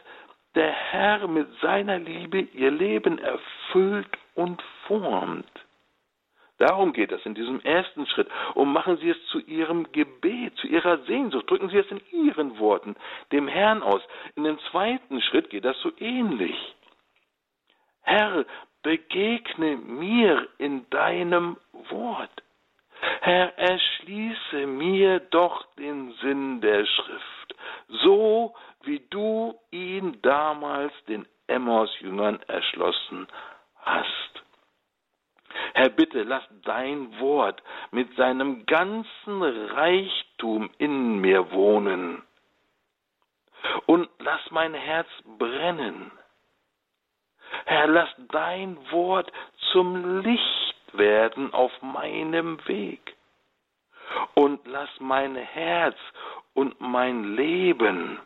[0.56, 5.63] der Herr mit seiner Liebe ihr Leben erfüllt und formt,
[6.60, 8.28] Darum geht es in diesem ersten Schritt.
[8.54, 11.50] Und machen Sie es zu Ihrem Gebet, zu Ihrer Sehnsucht.
[11.50, 12.96] Drücken Sie es in Ihren Worten
[13.32, 14.02] dem Herrn aus.
[14.36, 16.56] In dem zweiten Schritt geht das so ähnlich.
[18.02, 18.46] Herr,
[18.84, 21.58] begegne mir in deinem
[21.90, 22.44] Wort.
[23.22, 27.56] Herr, erschließe mir doch den Sinn der Schrift,
[28.04, 33.28] so wie du ihn damals den Emmaus-Jüngern erschlossen
[33.82, 34.43] hast.
[35.74, 37.62] Herr, bitte lass dein Wort
[37.92, 42.24] mit seinem ganzen Reichtum in mir wohnen.
[43.86, 46.12] Und lass mein Herz brennen.
[47.66, 49.32] Herr, lass dein Wort
[49.72, 53.16] zum Licht werden auf meinem Weg.
[54.36, 55.98] Und lass mein Herz
[56.54, 58.20] und mein Leben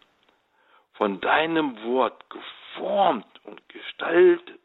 [0.93, 4.59] von deinem Wort geformt und gestaltet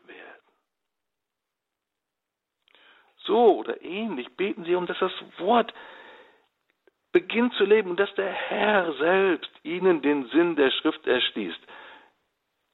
[3.24, 5.72] so oder ähnlich beten sie um, dass das Wort
[7.12, 11.60] beginnt zu leben und dass der Herr selbst ihnen den Sinn der Schrift erschließt.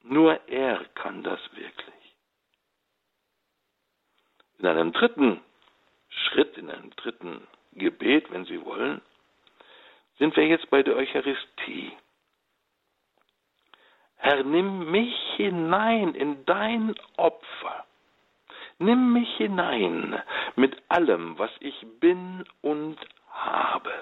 [0.04, 1.94] Nur er kann das wirklich.
[4.58, 5.40] In einem dritten
[6.08, 9.00] Schritt, in einem dritten Gebet, wenn Sie wollen,
[10.18, 11.92] sind wir jetzt bei der Eucharistie.
[14.16, 17.87] Herr, nimm mich hinein in dein Opfer
[18.80, 20.22] Nimm mich hinein
[20.54, 22.96] mit allem, was ich bin und
[23.32, 23.92] habe.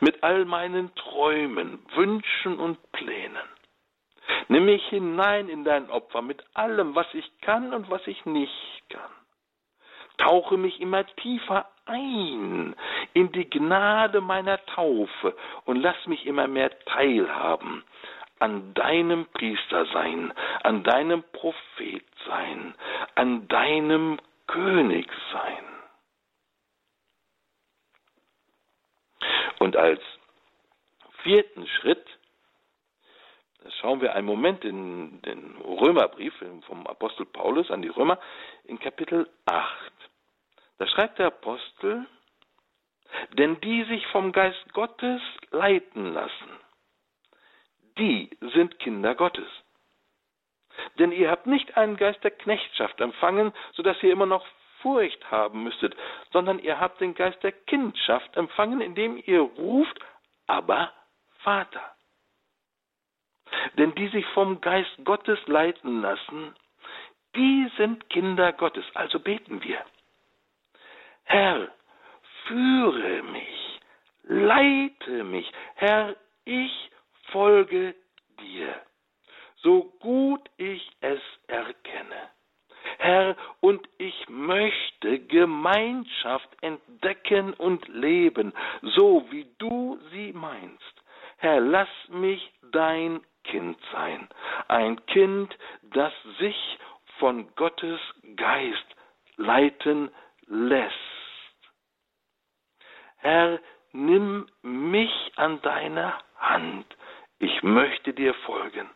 [0.00, 3.48] Mit all meinen Träumen, Wünschen und Plänen.
[4.48, 8.82] Nimm mich hinein in dein Opfer mit allem, was ich kann und was ich nicht
[8.88, 9.10] kann.
[10.18, 12.74] Tauche mich immer tiefer ein
[13.14, 17.84] in die Gnade meiner Taufe und lass mich immer mehr teilhaben
[18.40, 22.74] an deinem Priester sein, an deinem Prophet sein,
[23.14, 25.64] an deinem König sein.
[29.58, 30.00] Und als
[31.22, 32.06] vierten Schritt,
[33.62, 36.32] das schauen wir einen Moment in den Römerbrief
[36.66, 38.18] vom Apostel Paulus an die Römer
[38.64, 39.92] in Kapitel 8.
[40.78, 42.06] Da schreibt der Apostel,
[43.32, 45.20] denn die sich vom Geist Gottes
[45.50, 46.50] leiten lassen,
[47.98, 49.48] die sind Kinder Gottes.
[50.98, 54.46] Denn ihr habt nicht einen Geist der Knechtschaft empfangen, so dass ihr immer noch
[54.80, 55.96] Furcht haben müsstet,
[56.32, 59.98] sondern ihr habt den Geist der Kindschaft empfangen, indem ihr ruft,
[60.46, 60.92] aber
[61.40, 61.82] Vater.
[63.76, 66.54] Denn die sich vom Geist Gottes leiten lassen,
[67.34, 68.84] die sind Kinder Gottes.
[68.94, 69.84] Also beten wir.
[71.24, 71.68] Herr,
[72.46, 73.80] führe mich,
[74.24, 75.50] leite mich.
[75.74, 76.90] Herr, ich
[77.32, 77.94] folge
[78.40, 78.74] dir,
[79.56, 82.30] so gut ich es erkenne.
[82.98, 91.02] Herr, und ich möchte Gemeinschaft entdecken und leben, so wie du sie meinst.
[91.36, 94.28] Herr, lass mich dein Kind sein,
[94.68, 96.78] ein Kind, das sich
[97.18, 98.00] von Gottes
[98.36, 98.86] Geist
[99.36, 100.10] leiten
[100.46, 100.94] lässt.
[103.18, 103.60] Herr,
[103.92, 106.86] nimm mich an deine Hand,
[107.38, 108.88] ich möchte dir folgen.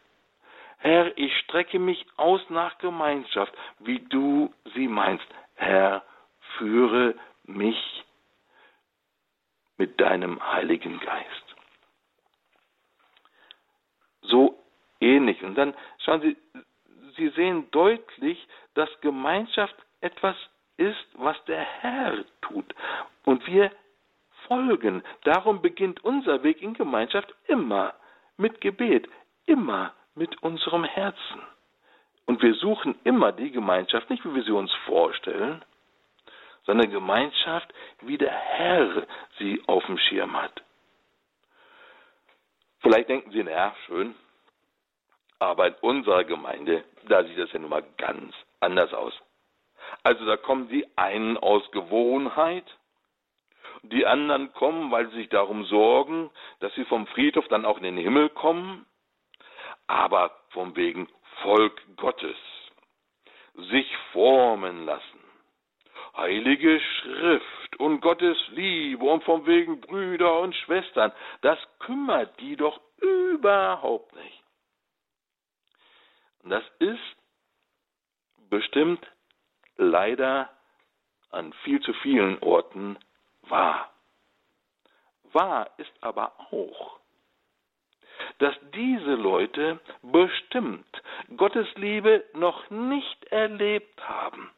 [0.79, 5.27] Herr, ich strecke mich aus nach Gemeinschaft, wie du sie meinst.
[5.55, 6.03] Herr,
[6.59, 8.05] führe mich
[9.77, 11.57] mit deinem Heiligen Geist.
[14.23, 14.59] So
[15.01, 15.43] ähnlich.
[15.43, 15.75] Und dann
[16.05, 16.37] schauen Sie,
[17.17, 20.37] Sie sehen deutlich, dass Gemeinschaft etwas
[20.77, 22.75] ist, was der Herr tut.
[23.25, 23.71] Und wir
[24.49, 25.03] folgen.
[25.23, 27.95] Darum beginnt unser Weg in Gemeinschaft immer
[28.37, 29.09] mit Gebet,
[29.47, 31.43] immer mit unserem Herzen.
[32.27, 35.65] Und wir suchen immer die Gemeinschaft, nicht wie wir sie uns vorstellen,
[36.65, 39.07] sondern Gemeinschaft, wie der Herr
[39.39, 40.63] sie auf dem Schirm hat.
[42.81, 44.15] Vielleicht denken Sie, naja, schön,
[45.39, 49.13] aber in unserer Gemeinde, da sieht das ja nun mal ganz anders aus.
[50.03, 52.65] Also da kommen die einen aus Gewohnheit,
[53.83, 57.83] die anderen kommen, weil sie sich darum sorgen, dass sie vom Friedhof dann auch in
[57.83, 58.87] den Himmel kommen,
[59.87, 61.09] aber vom wegen
[61.43, 62.37] Volk Gottes
[63.55, 65.21] sich formen lassen.
[66.17, 72.81] Heilige Schrift und Gottes Liebe und vom wegen Brüder und Schwestern, das kümmert die doch
[73.01, 74.43] überhaupt nicht.
[76.43, 77.17] Und das ist
[78.51, 79.05] bestimmt
[79.77, 80.51] leider
[81.31, 82.99] an viel zu vielen Orten
[83.49, 83.91] wahr.
[85.33, 86.99] Wahr ist aber auch,
[88.39, 91.03] dass diese Leute bestimmt
[91.37, 94.51] Gottes Liebe noch nicht erlebt haben,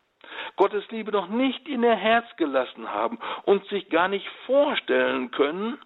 [0.56, 5.78] Gottes Liebe noch nicht in ihr Herz gelassen haben und sich gar nicht vorstellen können,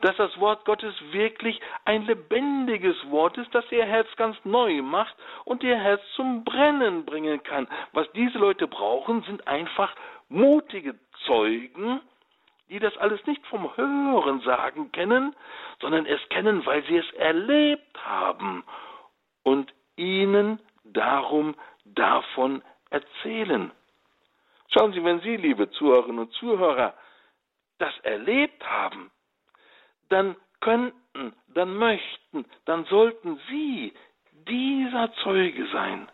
[0.00, 5.14] dass das Wort Gottes wirklich ein lebendiges Wort ist, das ihr Herz ganz neu macht
[5.44, 7.68] und ihr Herz zum Brennen bringen kann.
[7.92, 9.94] Was diese Leute brauchen, sind einfach
[10.28, 10.94] mutige
[11.26, 12.00] Zeugen,
[12.68, 15.34] die das alles nicht vom Hören sagen kennen,
[15.80, 18.64] sondern es kennen, weil sie es erlebt haben
[19.42, 23.72] und ihnen darum davon erzählen.
[24.72, 26.94] Schauen Sie, wenn Sie, liebe Zuhörerinnen und Zuhörer,
[27.78, 29.10] das erlebt haben,
[30.10, 33.92] dann könnten, dann möchten, dann sollten Sie
[34.46, 36.08] dieser Zeuge sein.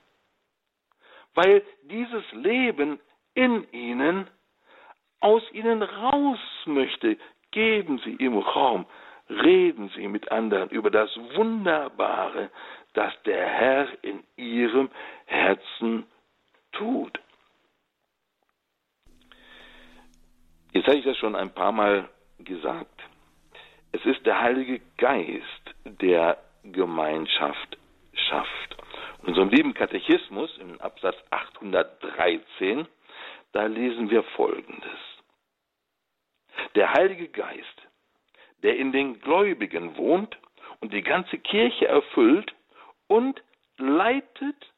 [1.34, 2.98] Weil dieses Leben
[3.34, 4.28] in Ihnen
[5.20, 7.18] aus Ihnen raus möchte,
[7.50, 8.86] geben Sie ihm Raum,
[9.28, 12.50] reden Sie mit anderen über das Wunderbare,
[12.94, 14.90] das der Herr in Ihrem
[15.26, 16.06] Herzen
[16.72, 17.18] tut.
[20.72, 22.95] Jetzt habe ich das schon ein paar Mal gesagt.
[23.96, 27.78] Es ist der Heilige Geist, der Gemeinschaft
[28.12, 28.76] schafft.
[29.22, 32.86] In unserem lieben Katechismus, im Absatz 813,
[33.52, 34.98] da lesen wir Folgendes.
[36.74, 37.88] Der Heilige Geist,
[38.62, 40.36] der in den Gläubigen wohnt
[40.80, 42.54] und die ganze Kirche erfüllt
[43.06, 43.42] und
[43.78, 44.74] leitet,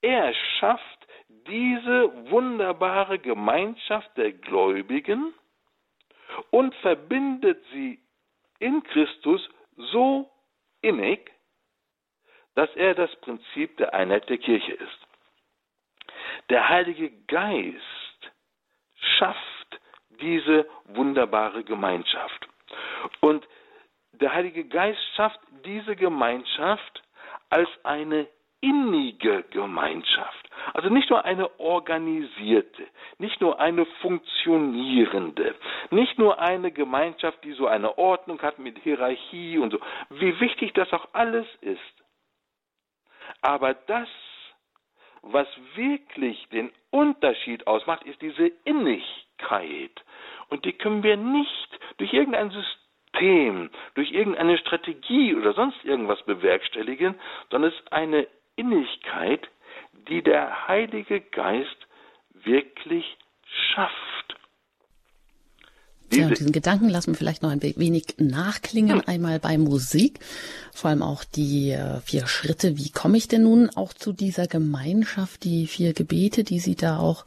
[0.00, 1.08] er schafft
[1.48, 5.34] diese wunderbare Gemeinschaft der Gläubigen
[6.50, 8.00] und verbindet sie
[8.58, 10.30] in Christus so
[10.82, 11.30] innig,
[12.54, 15.06] dass er das Prinzip der Einheit der Kirche ist.
[16.48, 18.30] Der Heilige Geist
[19.18, 19.80] schafft
[20.20, 22.48] diese wunderbare Gemeinschaft.
[23.20, 23.46] Und
[24.12, 27.02] der Heilige Geist schafft diese Gemeinschaft
[27.48, 28.26] als eine
[28.60, 30.49] innige Gemeinschaft.
[30.74, 32.86] Also nicht nur eine organisierte,
[33.18, 35.54] nicht nur eine funktionierende,
[35.90, 40.72] nicht nur eine Gemeinschaft, die so eine Ordnung hat mit Hierarchie und so, wie wichtig
[40.74, 41.80] das auch alles ist.
[43.42, 44.08] Aber das,
[45.22, 49.92] was wirklich den Unterschied ausmacht, ist diese Innigkeit.
[50.48, 57.14] Und die können wir nicht durch irgendein System, durch irgendeine Strategie oder sonst irgendwas bewerkstelligen,
[57.50, 59.48] sondern es ist eine Innigkeit,
[60.08, 61.76] die der Heilige Geist
[62.44, 63.04] wirklich
[63.74, 64.20] schafft.
[66.12, 70.18] Diese ja, diesen Gedanken lassen wir vielleicht noch ein wenig nachklingen, einmal bei Musik,
[70.72, 72.76] vor allem auch die äh, vier Schritte.
[72.76, 76.98] Wie komme ich denn nun auch zu dieser Gemeinschaft, die vier Gebete, die Sie da
[76.98, 77.26] auch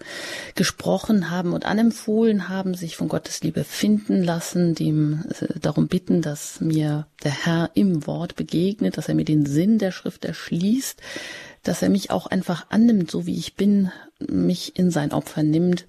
[0.56, 6.22] gesprochen haben und anempfohlen haben, sich von Gottes Liebe finden lassen, dem äh, darum bitten,
[6.22, 11.02] dass mir der Herr im Wort begegnet, dass er mir den Sinn der Schrift erschließt,
[11.64, 15.86] dass er mich auch einfach annimmt, so wie ich bin, mich in sein Opfer nimmt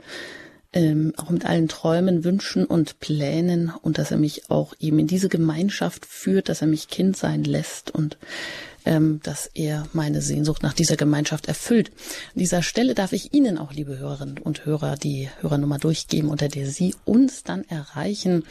[0.75, 5.07] ähm, auch mit allen Träumen, Wünschen und Plänen und dass er mich auch eben in
[5.07, 8.19] diese Gemeinschaft führt, dass er mich Kind sein lässt und
[8.85, 11.91] ähm, dass er meine Sehnsucht nach dieser Gemeinschaft erfüllt.
[12.35, 16.49] An dieser Stelle darf ich Ihnen auch, liebe Hörerinnen und Hörer, die Hörernummer durchgeben, unter
[16.49, 18.45] der Sie uns dann erreichen.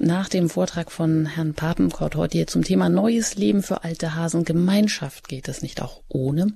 [0.00, 4.44] Nach dem Vortrag von Herrn Papenkort heute hier zum Thema Neues Leben für alte Hasen
[4.44, 6.48] Gemeinschaft geht es nicht auch ohne.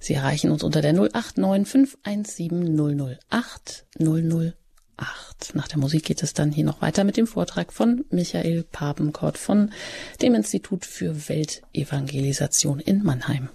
[0.00, 5.54] Sie erreichen uns unter der 089 517 008 008.
[5.54, 9.38] Nach der Musik geht es dann hier noch weiter mit dem Vortrag von Michael Papenkort
[9.38, 9.70] von
[10.20, 13.48] dem Institut für Weltevangelisation in Mannheim.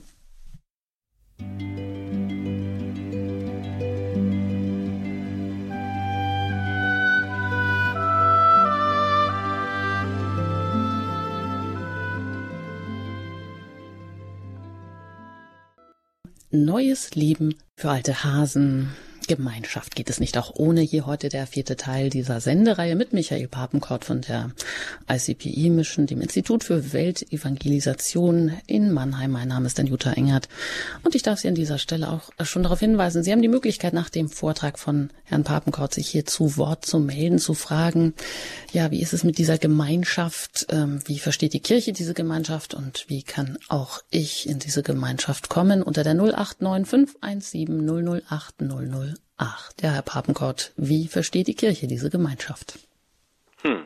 [16.50, 18.90] Neues Leben für alte Hasen.
[19.28, 20.82] Gemeinschaft geht es nicht auch ohne.
[20.82, 24.52] Hier heute der vierte Teil dieser Sendereihe mit Michael Papenkort von der
[25.10, 29.32] ICPI Mission, dem Institut für Weltevangelisation in Mannheim.
[29.32, 30.48] Mein Name ist dann Jutta Engert
[31.04, 33.94] und ich darf Sie an dieser Stelle auch schon darauf hinweisen, Sie haben die Möglichkeit
[33.94, 38.14] nach dem Vortrag von Herrn Papenkort sich hier zu Wort zu melden, zu fragen,
[38.72, 40.68] ja, wie ist es mit dieser Gemeinschaft?
[40.70, 45.50] Ähm, wie versteht die Kirche diese Gemeinschaft und wie kann auch ich in diese Gemeinschaft
[45.50, 45.84] kommen?
[45.84, 52.10] Unter der 089 517 008 00 Ach, der Herr Papenkort, wie versteht die Kirche diese
[52.10, 52.80] Gemeinschaft?
[53.62, 53.86] Hm.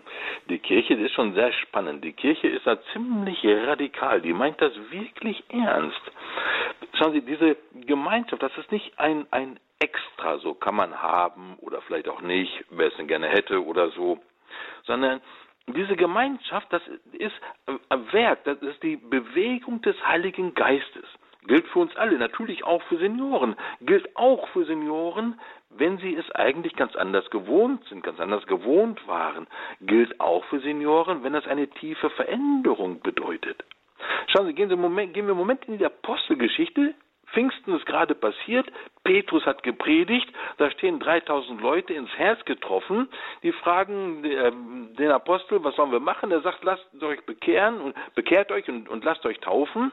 [0.50, 2.04] Die Kirche ist schon sehr spannend.
[2.04, 4.22] Die Kirche ist da ziemlich radikal.
[4.22, 6.02] Die meint das wirklich ernst.
[6.98, 11.82] Schauen Sie, diese Gemeinschaft, das ist nicht ein, ein Extra, so kann man haben oder
[11.82, 14.20] vielleicht auch nicht, wer es denn gerne hätte oder so,
[14.86, 15.22] sondern
[15.68, 16.82] diese Gemeinschaft, das
[17.14, 17.34] ist
[18.12, 21.06] Werk, das ist die Bewegung des Heiligen Geistes
[21.48, 25.40] gilt für uns alle, natürlich auch für Senioren, gilt auch für Senioren,
[25.70, 29.48] wenn sie es eigentlich ganz anders gewohnt sind, ganz anders gewohnt waren,
[29.82, 33.64] gilt auch für Senioren, wenn das eine tiefe Veränderung bedeutet.
[34.28, 36.94] Schauen Sie, gehen, Sie Moment, gehen wir einen Moment in die Apostelgeschichte,
[37.34, 38.72] Pfingsten ist gerade passiert,
[39.04, 43.10] Petrus hat gepredigt, da stehen 3000 Leute ins Herz getroffen,
[43.42, 44.52] die fragen äh,
[44.98, 46.32] den Apostel, was sollen wir machen?
[46.32, 49.92] Er sagt, lasst euch bekehren und bekehrt euch und, und lasst euch taufen.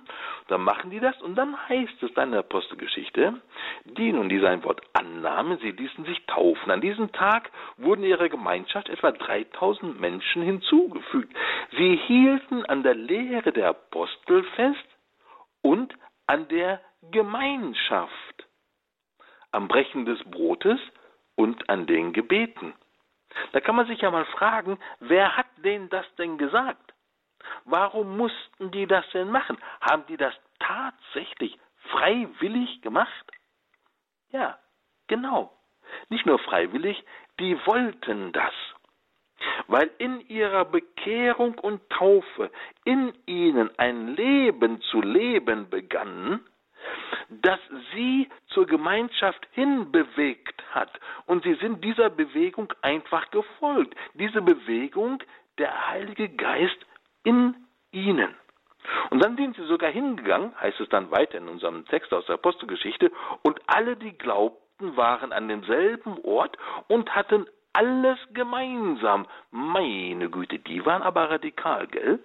[0.48, 3.40] Dann machen die das und dann heißt es dann in der Apostelgeschichte,
[3.84, 6.70] die nun die sein Wort annahmen, sie ließen sich taufen.
[6.70, 11.34] An diesem Tag wurden ihrer Gemeinschaft etwa 3000 Menschen hinzugefügt.
[11.76, 14.84] Sie hielten an der Lehre der Apostel fest
[15.62, 15.94] und
[16.26, 18.48] an der Gemeinschaft,
[19.52, 20.80] am Brechen des Brotes
[21.36, 22.74] und an den Gebeten.
[23.52, 26.94] Da kann man sich ja mal fragen, wer hat denen das denn gesagt?
[27.64, 29.58] Warum mussten die das denn machen?
[29.80, 31.58] Haben die das tatsächlich
[31.90, 33.30] freiwillig gemacht?
[34.30, 34.58] Ja,
[35.06, 35.52] genau.
[36.08, 37.02] Nicht nur freiwillig,
[37.38, 38.54] die wollten das
[39.68, 42.50] weil in ihrer Bekehrung und Taufe
[42.84, 46.40] in ihnen ein Leben zu leben begann,
[47.48, 47.60] das
[47.94, 50.90] sie zur Gemeinschaft hinbewegt hat.
[51.24, 53.96] Und sie sind dieser Bewegung einfach gefolgt.
[54.12, 55.22] Diese Bewegung,
[55.56, 56.76] der Heilige Geist
[57.24, 57.56] in
[57.90, 58.34] ihnen.
[59.08, 62.34] Und dann sind sie sogar hingegangen, heißt es dann weiter in unserem Text aus der
[62.34, 63.10] Apostelgeschichte,
[63.42, 69.26] und alle, die glaubten, waren an demselben Ort und hatten alles gemeinsam.
[69.50, 72.18] Meine Güte, die waren aber radikal, gell?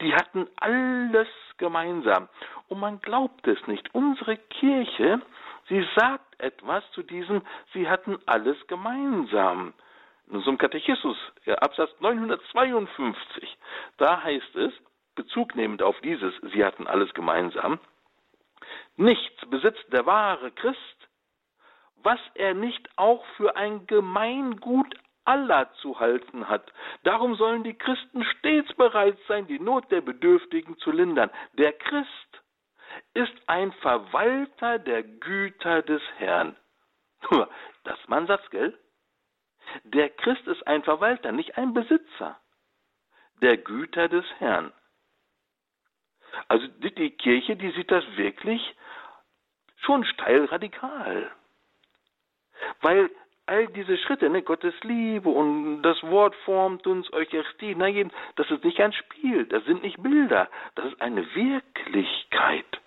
[0.00, 2.28] Die hatten alles gemeinsam.
[2.68, 3.94] Und man glaubt es nicht.
[3.94, 5.20] Unsere Kirche,
[5.68, 7.42] sie sagt etwas zu diesem,
[7.72, 9.74] sie hatten alles gemeinsam.
[10.28, 11.16] In unserem Katechismus,
[11.46, 13.58] Absatz 952,
[13.98, 14.72] da heißt es,
[15.16, 17.80] Bezug nehmend auf dieses, sie hatten alles gemeinsam,
[18.96, 21.08] nichts besitzt der wahre Christ,
[22.02, 24.94] was er nicht auch für ein Gemeingut
[25.30, 26.72] aller zu halten hat.
[27.04, 31.30] Darum sollen die Christen stets bereit sein, die Not der Bedürftigen zu lindern.
[31.54, 32.42] Der Christ
[33.14, 36.56] ist ein Verwalter der Güter des Herrn.
[37.84, 38.78] Das ist mein Satz, gell?
[39.84, 42.38] Der Christ ist ein Verwalter, nicht ein Besitzer
[43.40, 44.72] der Güter des Herrn.
[46.48, 48.76] Also die Kirche, die sieht das wirklich
[49.76, 51.30] schon steil radikal.
[52.80, 53.10] Weil
[53.50, 58.62] all diese Schritte, ne, Gottes Liebe und das Wort formt uns, Eucharistie, nein, das ist
[58.62, 62.80] nicht ein Spiel, das sind nicht Bilder, das ist eine Wirklichkeit.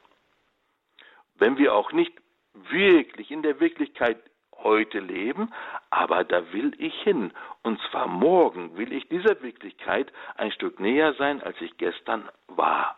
[1.35, 2.13] Wenn wir auch nicht
[2.53, 4.17] wirklich in der Wirklichkeit
[4.53, 5.51] heute leben,
[5.89, 7.33] aber da will ich hin.
[7.63, 12.97] Und zwar morgen will ich dieser Wirklichkeit ein Stück näher sein, als ich gestern war.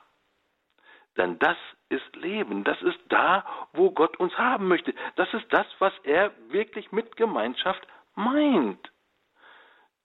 [1.18, 1.58] Denn das
[1.90, 2.64] ist Leben.
[2.64, 4.94] Das ist da, wo Gott uns haben möchte.
[5.16, 8.92] Das ist das, was er wirklich mit Gemeinschaft meint.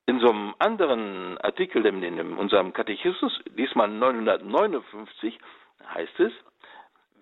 [0.07, 5.39] In so einem anderen Artikel in unserem Katechismus, diesmal 959,
[5.95, 6.33] heißt es,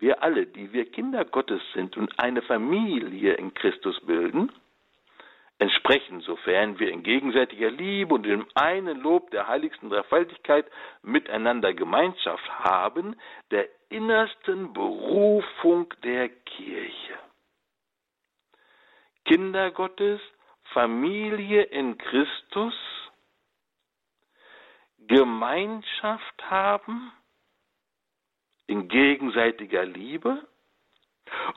[0.00, 4.52] wir alle, die wir Kinder Gottes sind und eine Familie in Christus bilden,
[5.58, 10.66] entsprechen, sofern wir in gegenseitiger Liebe und im einen Lob der heiligsten Dreifaltigkeit
[11.02, 13.16] miteinander Gemeinschaft haben,
[13.50, 17.18] der innersten Berufung der Kirche.
[19.24, 20.20] Kinder Gottes,
[20.72, 22.74] Familie in Christus,
[24.98, 27.12] Gemeinschaft haben
[28.66, 30.46] in gegenseitiger Liebe.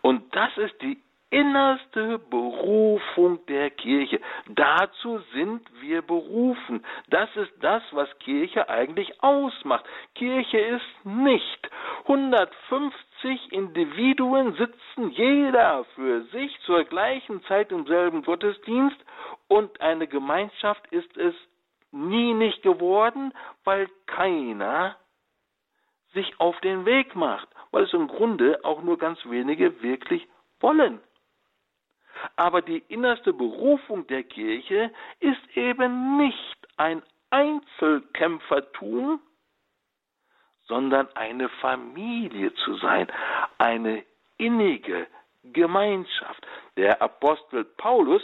[0.01, 1.01] Und das ist die
[1.32, 4.19] innerste Berufung der Kirche.
[4.49, 6.86] Dazu sind wir berufen.
[7.09, 9.86] Das ist das, was Kirche eigentlich ausmacht.
[10.13, 11.69] Kirche ist nicht
[12.07, 18.97] 150 Individuen sitzen jeder für sich zur gleichen Zeit im selben Gottesdienst
[19.47, 21.34] und eine Gemeinschaft ist es
[21.91, 24.97] nie nicht geworden, weil keiner
[26.13, 30.27] sich auf den Weg macht, weil es im Grunde auch nur ganz wenige wirklich
[30.59, 30.99] wollen.
[32.36, 39.22] Aber die innerste Berufung der Kirche ist eben nicht ein Einzelkämpfertum,
[40.68, 43.07] sondern eine Familie zu sein,
[43.57, 44.03] eine
[44.38, 45.07] innige
[45.43, 46.45] Gemeinschaft.
[46.78, 48.22] Der Apostel Paulus,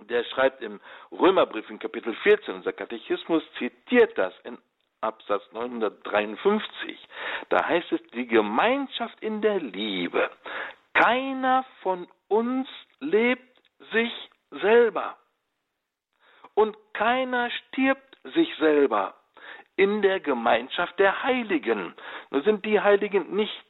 [0.00, 0.80] der schreibt im
[1.10, 4.58] Römerbrief in Kapitel 14, unser Katechismus zitiert das in
[5.00, 6.98] Absatz 953.
[7.48, 10.30] Da heißt es, die Gemeinschaft in der Liebe.
[10.94, 12.68] Keiner von uns
[13.00, 13.60] lebt
[13.92, 14.12] sich
[14.50, 15.16] selber.
[16.54, 19.14] Und keiner stirbt sich selber
[19.76, 21.94] in der Gemeinschaft der Heiligen.
[22.30, 23.64] Nur sind die Heiligen nicht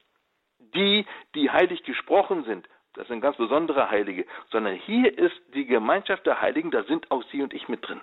[0.74, 2.68] die, die heilig gesprochen sind.
[2.94, 7.22] Das sind ganz besondere Heilige, sondern hier ist die Gemeinschaft der Heiligen, da sind auch
[7.30, 8.00] Sie und ich mit drin.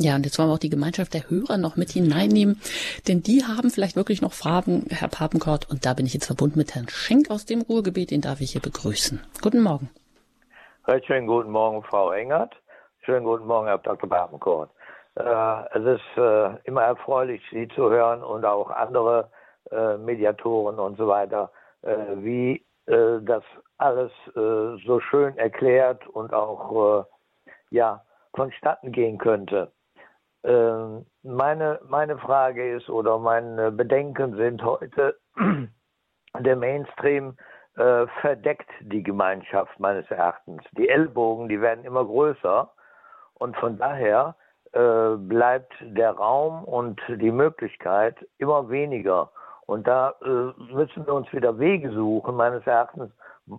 [0.00, 2.60] Ja, und jetzt wollen wir auch die Gemeinschaft der Hörer noch mit hineinnehmen,
[3.08, 6.56] denn die haben vielleicht wirklich noch Fragen, Herr Papenkort, und da bin ich jetzt verbunden
[6.56, 9.20] mit Herrn Schenk aus dem Ruhrgebiet, den darf ich hier begrüßen.
[9.42, 9.90] Guten Morgen.
[10.86, 12.54] Recht schönen guten Morgen, Frau Engert.
[13.00, 14.08] Schönen guten Morgen, Herr Dr.
[14.08, 14.70] Papenkort.
[15.16, 19.30] Äh, es ist äh, immer erfreulich, Sie zu hören und auch andere
[19.72, 21.50] äh, Mediatoren und so weiter,
[21.82, 23.42] äh, wie äh, das
[23.78, 27.04] alles äh, so schön erklärt und auch
[27.70, 29.72] ja vonstatten gehen könnte.
[30.44, 35.18] Ähm, meine, meine Frage ist oder meine Bedenken sind heute,
[36.38, 37.36] der Mainstream
[37.76, 40.62] äh, verdeckt die Gemeinschaft meines Erachtens.
[40.72, 42.70] Die Ellbogen, die werden immer größer
[43.34, 44.36] und von daher
[44.72, 49.30] äh, bleibt der Raum und die Möglichkeit immer weniger.
[49.66, 53.12] Und da äh, müssen wir uns wieder Wege suchen, meines Erachtens,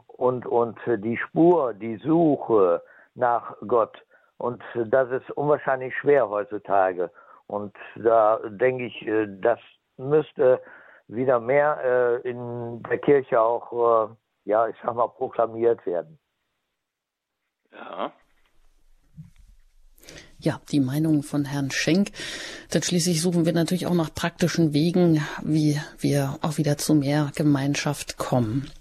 [0.07, 2.81] und, und die Spur, die Suche
[3.15, 3.97] nach Gott
[4.39, 7.11] und das ist unwahrscheinlich schwer heutzutage.
[7.47, 9.59] Und da denke ich, äh, das
[9.97, 10.61] müsste
[11.07, 16.17] wieder mehr äh, in der Kirche auch, äh, ja, ich sag mal, proklamiert werden.
[17.73, 18.13] Ja.
[20.37, 22.11] Ja, die Meinung von Herrn Schenk.
[22.71, 27.31] Dann schließlich suchen wir natürlich auch nach praktischen Wegen, wie wir auch wieder zu mehr
[27.35, 28.71] Gemeinschaft kommen.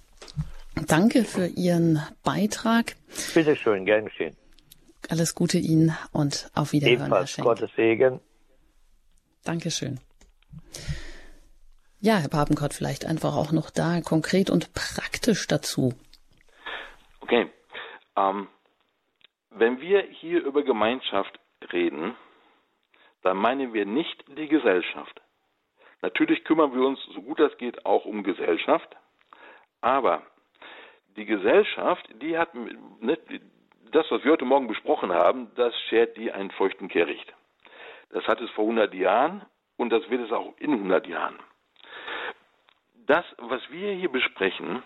[0.87, 2.95] Danke für Ihren Beitrag.
[3.35, 4.37] Bitte schön, gern geschehen.
[5.09, 7.07] Alles Gute Ihnen und auf Wiederhören.
[7.07, 8.21] Ebenfalls Gottes Segen.
[9.45, 10.01] Dankeschön.
[12.01, 15.95] Ja, Herr Papenkott, vielleicht einfach auch noch da konkret und praktisch dazu.
[17.21, 17.51] Okay.
[18.17, 18.49] Ähm,
[19.51, 21.41] wenn wir hier über Gemeinschaft
[21.73, 22.15] reden,
[23.23, 25.21] dann meinen wir nicht die Gesellschaft.
[26.03, 28.97] Natürlich kümmern wir uns, so gut das geht, auch um Gesellschaft,
[29.81, 30.23] aber
[31.17, 33.19] die Gesellschaft, die hat, ne,
[33.93, 37.33] das, was wir heute Morgen besprochen haben, das schert die einen feuchten Kehricht.
[38.11, 39.45] Das hat es vor 100 Jahren
[39.77, 41.39] und das wird es auch in 100 Jahren.
[43.07, 44.83] Das, was wir hier besprechen,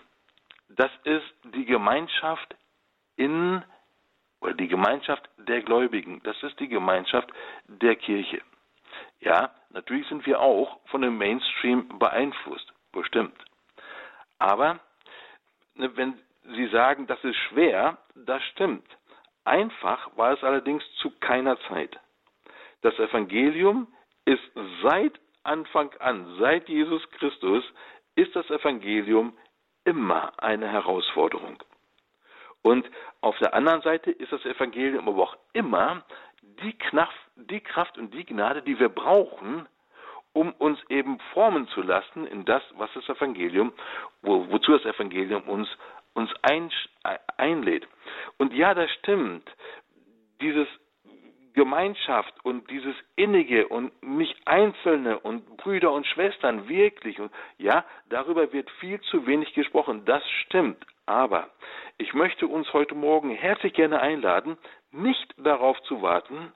[0.69, 2.55] das ist die Gemeinschaft
[3.15, 3.63] in
[4.41, 6.21] oder die Gemeinschaft der Gläubigen.
[6.23, 7.31] Das ist die Gemeinschaft
[7.67, 8.41] der Kirche.
[9.21, 13.37] Ja, natürlich sind wir auch von dem Mainstream beeinflusst, bestimmt.
[14.39, 14.79] Aber
[15.75, 18.85] ne, wenn Sie sagen, das ist schwer, das stimmt.
[19.45, 21.97] Einfach war es allerdings zu keiner Zeit.
[22.81, 23.87] Das Evangelium
[24.25, 24.43] ist
[24.81, 27.63] seit Anfang an, seit Jesus Christus,
[28.15, 29.37] ist das Evangelium
[29.83, 31.61] immer eine Herausforderung.
[32.61, 32.89] Und
[33.21, 36.03] auf der anderen Seite ist das Evangelium aber auch immer
[36.63, 39.67] die Kraft, die Kraft und die Gnade, die wir brauchen,
[40.31, 43.73] um uns eben formen zu lassen in das, was das Evangelium,
[44.21, 45.67] wo, wozu das Evangelium uns,
[46.13, 46.71] uns ein,
[47.37, 47.87] einlädt.
[48.37, 49.49] Und ja, das stimmt.
[50.41, 50.67] Dieses
[51.53, 58.51] Gemeinschaft und dieses Innige und mich Einzelne und Brüder und Schwestern wirklich und ja, darüber
[58.51, 60.03] wird viel zu wenig gesprochen.
[60.05, 60.83] Das stimmt.
[61.05, 61.49] Aber
[61.97, 64.57] ich möchte uns heute Morgen herzlich gerne einladen,
[64.91, 66.53] nicht darauf zu warten,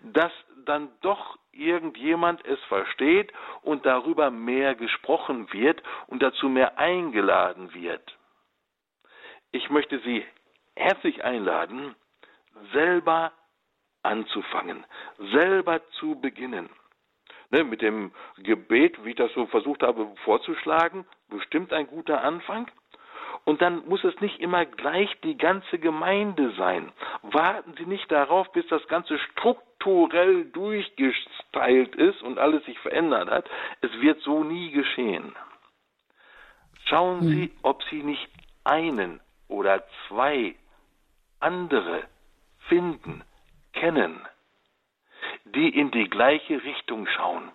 [0.00, 0.32] dass
[0.64, 3.32] dann doch irgendjemand es versteht
[3.62, 8.15] und darüber mehr gesprochen wird und dazu mehr eingeladen wird.
[9.56, 10.22] Ich möchte Sie
[10.74, 11.94] herzlich einladen,
[12.74, 13.32] selber
[14.02, 14.84] anzufangen,
[15.32, 16.68] selber zu beginnen.
[17.48, 22.70] Ne, mit dem Gebet, wie ich das so versucht habe vorzuschlagen, bestimmt ein guter Anfang.
[23.44, 26.92] Und dann muss es nicht immer gleich die ganze Gemeinde sein.
[27.22, 33.48] Warten Sie nicht darauf, bis das Ganze strukturell durchgestylt ist und alles sich verändert hat.
[33.80, 35.34] Es wird so nie geschehen.
[36.84, 37.28] Schauen hm.
[37.28, 38.28] Sie, ob Sie nicht
[38.62, 40.54] einen oder zwei
[41.40, 42.04] andere
[42.68, 43.22] finden,
[43.72, 44.20] kennen,
[45.44, 47.52] die in die gleiche Richtung schauen,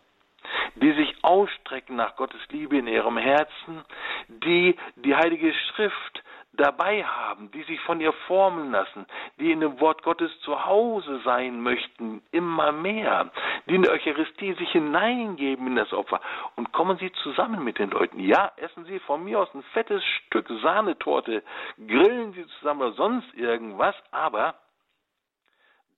[0.76, 3.84] die sich ausstrecken nach Gottes Liebe in ihrem Herzen,
[4.28, 6.24] die die Heilige Schrift
[6.54, 9.06] dabei haben, die sich von ihr formen lassen,
[9.40, 13.32] die in dem Wort Gottes zu Hause sein möchten, immer mehr,
[13.68, 16.20] die in der Eucharistie sich hineingeben in das Opfer.
[16.56, 18.20] Und kommen Sie zusammen mit den Leuten.
[18.20, 21.44] Ja, essen Sie von mir aus ein fettes Stück Sahnetorte,
[21.88, 24.56] grillen Sie zusammen oder sonst irgendwas, aber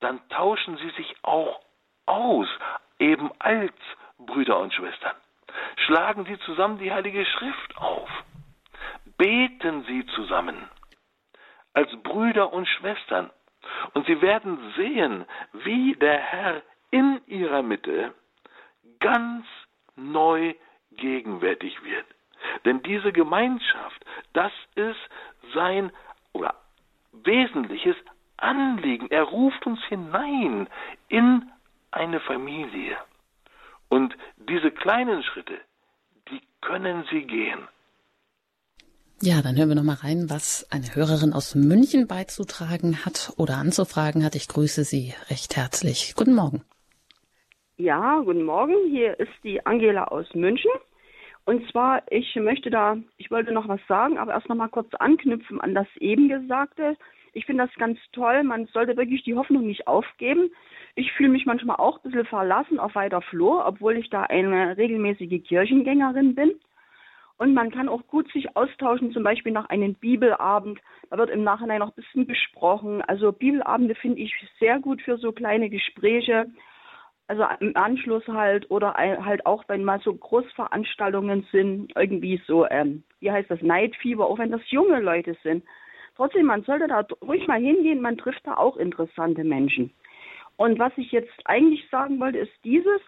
[0.03, 1.61] dann tauschen sie sich auch
[2.05, 2.47] aus,
[2.99, 3.73] eben als
[4.19, 5.15] Brüder und Schwestern.
[5.77, 8.09] Schlagen sie zusammen die Heilige Schrift auf.
[9.17, 10.69] Beten sie zusammen
[11.73, 13.31] als Brüder und Schwestern.
[13.93, 16.61] Und sie werden sehen, wie der Herr
[16.91, 18.13] in ihrer Mitte
[18.99, 19.45] ganz
[19.95, 20.53] neu
[20.91, 22.05] gegenwärtig wird.
[22.65, 24.99] Denn diese Gemeinschaft, das ist
[25.53, 25.91] sein
[26.33, 26.55] oder
[27.11, 27.95] wesentliches
[28.37, 29.09] Anliegen.
[29.11, 30.67] Er ruft uns hinein
[31.07, 31.49] in
[31.91, 32.97] eine Familie.
[33.89, 35.59] Und diese kleinen Schritte,
[36.29, 37.67] die können Sie gehen.
[39.25, 43.55] Ja, dann hören wir noch mal rein, was eine Hörerin aus München beizutragen hat oder
[43.55, 44.35] anzufragen hat.
[44.35, 46.13] Ich grüße Sie recht herzlich.
[46.17, 46.61] Guten Morgen.
[47.77, 48.73] Ja, guten Morgen.
[48.89, 50.71] Hier ist die Angela aus München.
[51.45, 54.93] Und zwar, ich möchte da, ich wollte noch was sagen, aber erst noch mal kurz
[54.95, 56.97] anknüpfen an das eben Gesagte.
[57.31, 58.43] Ich finde das ganz toll.
[58.43, 60.51] Man sollte wirklich die Hoffnung nicht aufgeben.
[60.95, 64.75] Ich fühle mich manchmal auch ein bisschen verlassen auf weiter Flur, obwohl ich da eine
[64.75, 66.59] regelmäßige Kirchengängerin bin.
[67.37, 70.79] Und man kann auch gut sich austauschen, zum Beispiel nach einem Bibelabend.
[71.09, 73.01] Da wird im Nachhinein noch ein bisschen besprochen.
[73.01, 76.45] Also Bibelabende finde ich sehr gut für so kleine Gespräche.
[77.27, 83.03] Also im Anschluss halt oder halt auch, wenn mal so Großveranstaltungen sind, irgendwie so, ähm,
[83.19, 83.59] wie heißt das,
[84.01, 85.63] Fever, auch wenn das junge Leute sind.
[86.15, 89.91] Trotzdem, man sollte da ruhig mal hingehen, man trifft da auch interessante Menschen.
[90.57, 93.01] Und was ich jetzt eigentlich sagen wollte, ist dieses,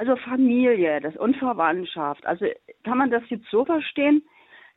[0.00, 2.24] also Familie das und Verwandtschaft.
[2.24, 2.46] Also
[2.84, 4.22] kann man das jetzt so verstehen,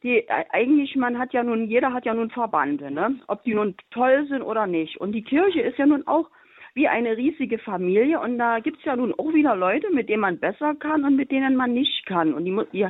[0.03, 3.15] die eigentlich, man hat ja nun, jeder hat ja nun Verbande, ne?
[3.27, 4.97] Ob die nun toll sind oder nicht.
[4.97, 6.29] Und die Kirche ist ja nun auch
[6.73, 10.19] wie eine riesige Familie und da gibt es ja nun auch wieder Leute, mit denen
[10.19, 12.33] man besser kann und mit denen man nicht kann.
[12.33, 12.87] Und die, die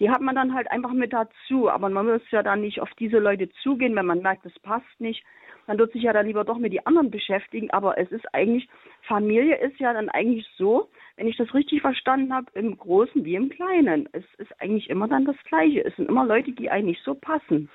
[0.00, 1.70] die hat man dann halt einfach mit dazu.
[1.70, 5.00] Aber man muss ja dann nicht auf diese Leute zugehen, wenn man merkt, das passt
[5.00, 5.24] nicht.
[5.66, 7.70] Dann wird sich ja dann lieber doch mit die anderen beschäftigen.
[7.70, 8.68] Aber es ist eigentlich,
[9.02, 10.88] Familie ist ja dann eigentlich so,
[11.18, 14.08] wenn ich das richtig verstanden habe, im Großen wie im Kleinen.
[14.12, 15.84] Es ist eigentlich immer dann das Gleiche.
[15.84, 17.68] Es sind immer Leute, die eigentlich so passen.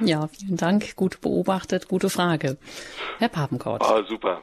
[0.00, 0.94] Ja, vielen Dank.
[0.94, 2.58] Gut beobachtet, gute Frage.
[3.18, 3.82] Herr Papenkort.
[3.82, 4.42] Ah, super.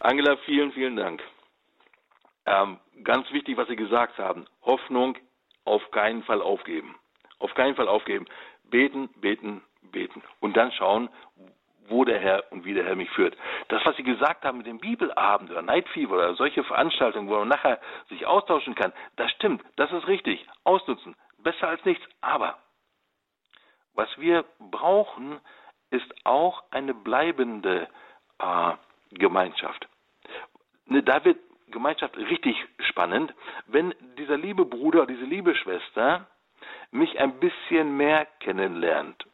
[0.00, 1.22] Angela, vielen, vielen Dank.
[2.46, 4.46] Ähm, ganz wichtig, was Sie gesagt haben.
[4.62, 5.16] Hoffnung
[5.64, 6.96] auf keinen Fall aufgeben.
[7.38, 8.26] Auf keinen Fall aufgeben.
[8.64, 9.62] Beten, beten,
[9.92, 10.22] beten.
[10.40, 11.08] Und dann schauen,
[11.88, 13.36] wo der Herr und wie der Herr mich führt.
[13.68, 17.38] Das, was Sie gesagt haben mit dem Bibelabend oder Night Fever oder solche Veranstaltungen, wo
[17.38, 20.46] man nachher sich austauschen kann, das stimmt, das ist richtig.
[20.64, 22.04] Ausnutzen, besser als nichts.
[22.20, 22.58] Aber
[23.94, 25.40] was wir brauchen,
[25.90, 27.88] ist auch eine bleibende
[28.38, 28.72] äh,
[29.10, 29.88] Gemeinschaft.
[30.86, 33.34] Ne, da wird Gemeinschaft richtig spannend,
[33.66, 36.26] wenn dieser liebe Bruder, diese liebe Schwester
[36.90, 39.24] mich ein bisschen mehr kennenlernt.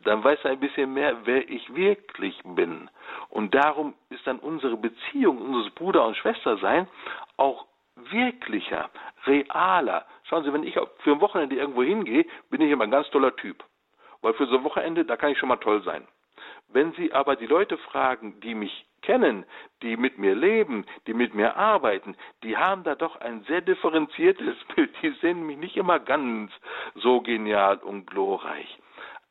[0.00, 2.90] Dann weiß er ein bisschen mehr, wer ich wirklich bin.
[3.28, 6.88] Und darum ist dann unsere Beziehung, unseres Bruder- und Schwestersein
[7.36, 7.66] auch
[7.96, 8.90] wirklicher,
[9.26, 10.06] realer.
[10.24, 13.34] Schauen Sie, wenn ich für ein Wochenende irgendwo hingehe, bin ich immer ein ganz toller
[13.36, 13.62] Typ.
[14.22, 16.06] Weil für so ein Wochenende, da kann ich schon mal toll sein.
[16.68, 19.44] Wenn Sie aber die Leute fragen, die mich kennen,
[19.82, 24.56] die mit mir leben, die mit mir arbeiten, die haben da doch ein sehr differenziertes
[24.74, 24.90] Bild.
[25.02, 26.52] Die sehen mich nicht immer ganz
[26.94, 28.78] so genial und glorreich.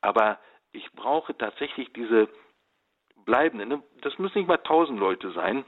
[0.02, 0.39] Aber
[0.72, 2.28] ich brauche tatsächlich diese
[3.26, 3.84] bleibenden, ne?
[4.02, 5.64] das müssen nicht mal tausend Leute sein,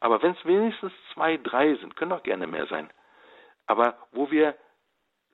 [0.00, 2.90] aber wenn es wenigstens zwei, drei sind, können auch gerne mehr sein,
[3.66, 4.56] aber wo wir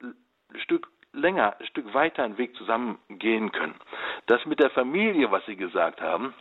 [0.01, 3.79] ein Stück länger, ein Stück weiter einen Weg zusammen gehen können.
[4.27, 6.33] Das mit der Familie, was Sie gesagt haben,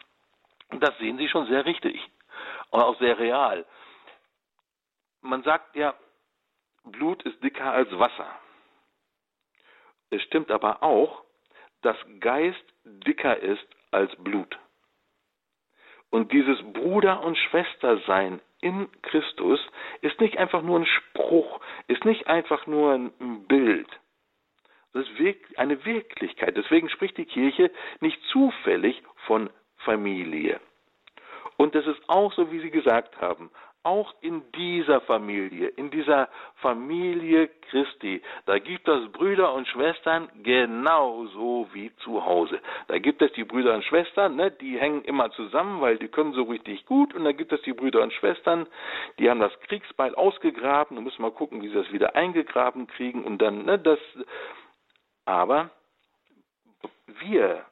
[0.70, 2.00] das sehen Sie schon sehr richtig
[2.70, 3.64] und auch sehr real.
[5.20, 5.94] Man sagt ja,
[6.84, 8.26] Blut ist dicker als Wasser.
[10.10, 11.23] Es stimmt aber auch,
[11.84, 14.58] dass Geist dicker ist als Blut.
[16.10, 19.60] Und dieses Bruder- und Schwestersein in Christus
[20.00, 23.88] ist nicht einfach nur ein Spruch, ist nicht einfach nur ein Bild.
[24.92, 26.56] Das ist eine Wirklichkeit.
[26.56, 27.70] Deswegen spricht die Kirche
[28.00, 30.60] nicht zufällig von Familie.
[31.56, 33.50] Und das ist auch so, wie Sie gesagt haben,
[33.84, 41.68] auch in dieser Familie, in dieser Familie Christi, da gibt es Brüder und Schwestern genauso
[41.72, 42.60] wie zu Hause.
[42.88, 46.32] Da gibt es die Brüder und Schwestern, ne, die hängen immer zusammen, weil die können
[46.32, 47.14] so richtig gut.
[47.14, 48.66] Und da gibt es die Brüder und Schwestern,
[49.18, 50.96] die haben das Kriegsbeil ausgegraben.
[50.96, 53.22] Da müssen wir gucken, wie sie das wieder eingegraben kriegen.
[53.22, 53.98] Und dann, ne, das.
[55.26, 55.70] Aber
[57.20, 57.64] wir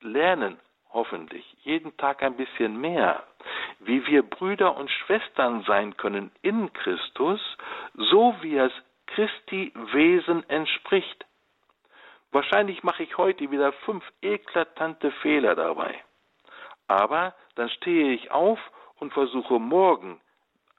[0.00, 0.58] lernen
[0.94, 3.22] hoffentlich jeden Tag ein bisschen mehr,
[3.80, 7.40] wie wir Brüder und Schwestern sein können in Christus,
[7.94, 8.72] so wie es
[9.06, 11.26] Christi Wesen entspricht.
[12.32, 16.02] Wahrscheinlich mache ich heute wieder fünf eklatante Fehler dabei.
[16.88, 18.58] Aber dann stehe ich auf
[18.98, 20.20] und versuche morgen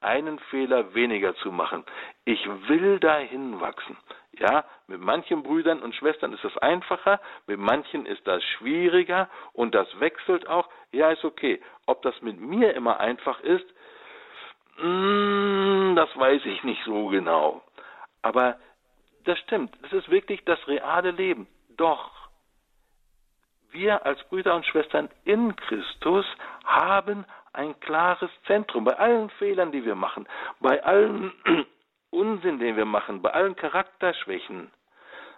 [0.06, 1.84] einen Fehler weniger zu machen.
[2.24, 3.96] Ich will dahin wachsen.
[4.38, 9.74] Ja, mit manchen Brüdern und Schwestern ist das einfacher, mit manchen ist das schwieriger und
[9.74, 10.68] das wechselt auch.
[10.92, 11.60] Ja, ist okay.
[11.86, 13.66] Ob das mit mir immer einfach ist,
[14.78, 17.62] mm, das weiß ich nicht so genau.
[18.22, 18.58] Aber
[19.24, 21.46] das stimmt, es ist wirklich das reale Leben.
[21.76, 22.10] Doch,
[23.70, 26.26] wir als Brüder und Schwestern in Christus
[26.64, 27.24] haben
[27.56, 28.84] ein klares Zentrum.
[28.84, 30.28] Bei allen Fehlern, die wir machen,
[30.60, 31.32] bei allen
[32.10, 34.70] Unsinn, den wir machen, bei allen Charakterschwächen,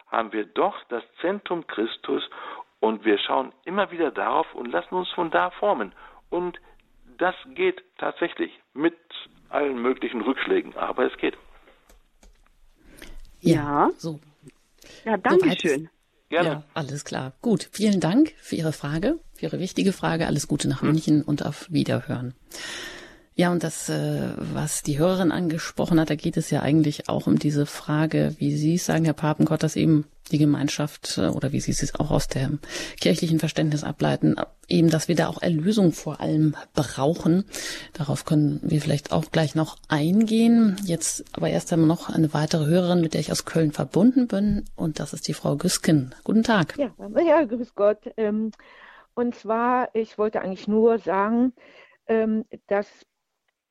[0.09, 2.29] haben wir doch das Zentrum Christus
[2.81, 5.93] und wir schauen immer wieder darauf und lassen uns von da formen.
[6.31, 6.59] Und
[7.19, 8.97] das geht tatsächlich mit
[9.49, 11.37] allen möglichen Rückschlägen, aber es geht.
[13.41, 14.21] Ja, so.
[15.05, 15.89] Ja, danke schön.
[16.29, 16.49] Gerne.
[16.49, 17.33] Ja, alles klar.
[17.41, 20.26] Gut, vielen Dank für Ihre Frage, für Ihre wichtige Frage.
[20.26, 20.91] Alles Gute nach hm.
[20.91, 22.34] München und auf Wiederhören.
[23.39, 27.28] Ja, und das, äh, was die Hörerin angesprochen hat, da geht es ja eigentlich auch
[27.28, 31.53] um diese Frage, wie Sie es sagen, Herr Papengott, dass eben die Gemeinschaft äh, oder
[31.53, 32.59] wie Sie es auch aus dem
[33.01, 34.34] kirchlichen Verständnis ableiten,
[34.66, 37.45] eben, dass wir da auch Erlösung vor allem brauchen.
[37.93, 40.76] Darauf können wir vielleicht auch gleich noch eingehen.
[40.84, 44.64] Jetzt aber erst einmal noch eine weitere Hörerin, mit der ich aus Köln verbunden bin,
[44.74, 46.12] und das ist die Frau Güsken.
[46.24, 46.76] Guten Tag.
[46.76, 46.91] Ja,
[47.24, 47.99] ja grüß Gott.
[48.16, 48.51] Ähm,
[49.19, 51.53] und zwar, ich wollte eigentlich nur sagen,
[52.07, 53.05] ähm, dass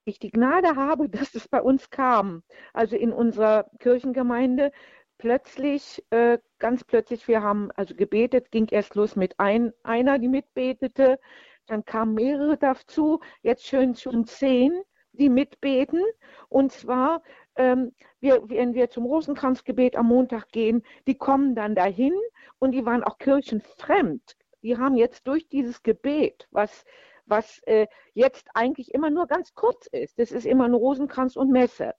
[0.04, 2.44] ich die Gnade habe, dass es bei uns kam.
[2.74, 4.74] Also in unserer Kirchengemeinde
[5.18, 10.28] plötzlich, äh, ganz plötzlich, wir haben also gebetet, ging erst los mit ein, einer, die
[10.28, 11.18] mitbetete,
[11.66, 14.74] dann kamen mehrere dazu, jetzt schön schon zehn,
[15.14, 16.04] die mitbeten.
[16.50, 17.24] Und zwar,
[17.56, 22.14] ähm, wir, wenn wir zum Rosenkranzgebet am Montag gehen, die kommen dann dahin
[22.60, 24.36] und die waren auch kirchenfremd.
[24.64, 26.86] Die haben jetzt durch dieses Gebet, was
[27.28, 30.18] was äh, jetzt eigentlich immer nur ganz kurz ist.
[30.18, 31.94] Das ist immer nur Rosenkranz und Messe.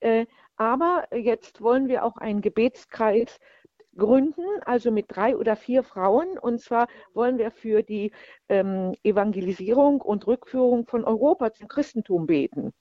[0.00, 3.40] Äh, aber jetzt wollen wir auch einen Gebetskreis
[3.96, 6.38] gründen, also mit drei oder vier Frauen.
[6.38, 8.12] Und zwar wollen wir für die
[8.48, 12.72] ähm, Evangelisierung und Rückführung von Europa zum Christentum beten.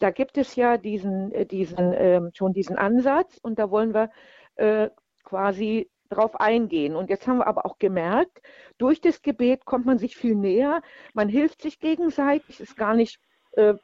[0.00, 4.10] Da gibt es ja diesen, äh, diesen, äh, schon diesen Ansatz und da wollen wir
[4.56, 4.90] äh,
[5.24, 6.96] quasi drauf eingehen.
[6.96, 8.40] Und jetzt haben wir aber auch gemerkt,
[8.78, 10.82] durch das Gebet kommt man sich viel näher,
[11.14, 13.18] man hilft sich gegenseitig, ist gar nicht,
[13.52, 13.74] äh,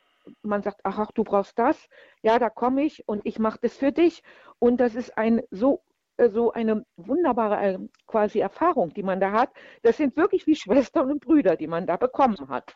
[0.42, 1.88] man sagt, ach, ach, du brauchst das,
[2.22, 4.22] ja, da komme ich und ich mache das für dich.
[4.58, 5.82] Und das ist ein so
[6.16, 9.50] äh, so eine wunderbare äh, quasi Erfahrung, die man da hat.
[9.82, 12.74] Das sind wirklich wie Schwestern und Brüder, die man da bekommen hat.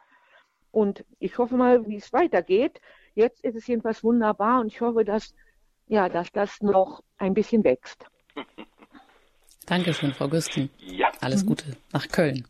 [0.70, 2.80] Und ich hoffe mal, wie es weitergeht.
[3.14, 5.34] Jetzt ist es jedenfalls wunderbar und ich hoffe, dass,
[5.86, 8.07] ja, dass das noch ein bisschen wächst.
[9.67, 10.71] Dankeschön, Frau Güsten.
[10.79, 11.11] Ja.
[11.21, 11.49] Alles mhm.
[11.49, 12.47] Gute nach Köln.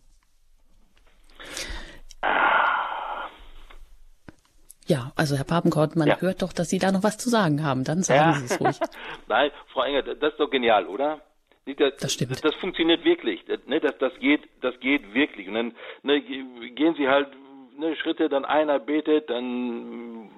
[4.87, 6.21] Ja, also Herr Papenkort, man ja.
[6.21, 7.83] hört doch, dass Sie da noch was zu sagen haben.
[7.83, 8.33] Dann sagen ja.
[8.35, 8.79] Sie es ruhig.
[9.29, 11.21] Nein, Frau Enger, das ist doch genial, oder?
[11.67, 12.31] Das, das stimmt.
[12.31, 13.45] Das, das, funktioniert wirklich.
[13.47, 15.49] Das, ne, das, das, geht, das geht wirklich.
[15.49, 15.73] Und dann
[16.05, 17.29] ne, gehen Sie halt
[17.77, 20.31] ne, Schritte, dann einer betet, dann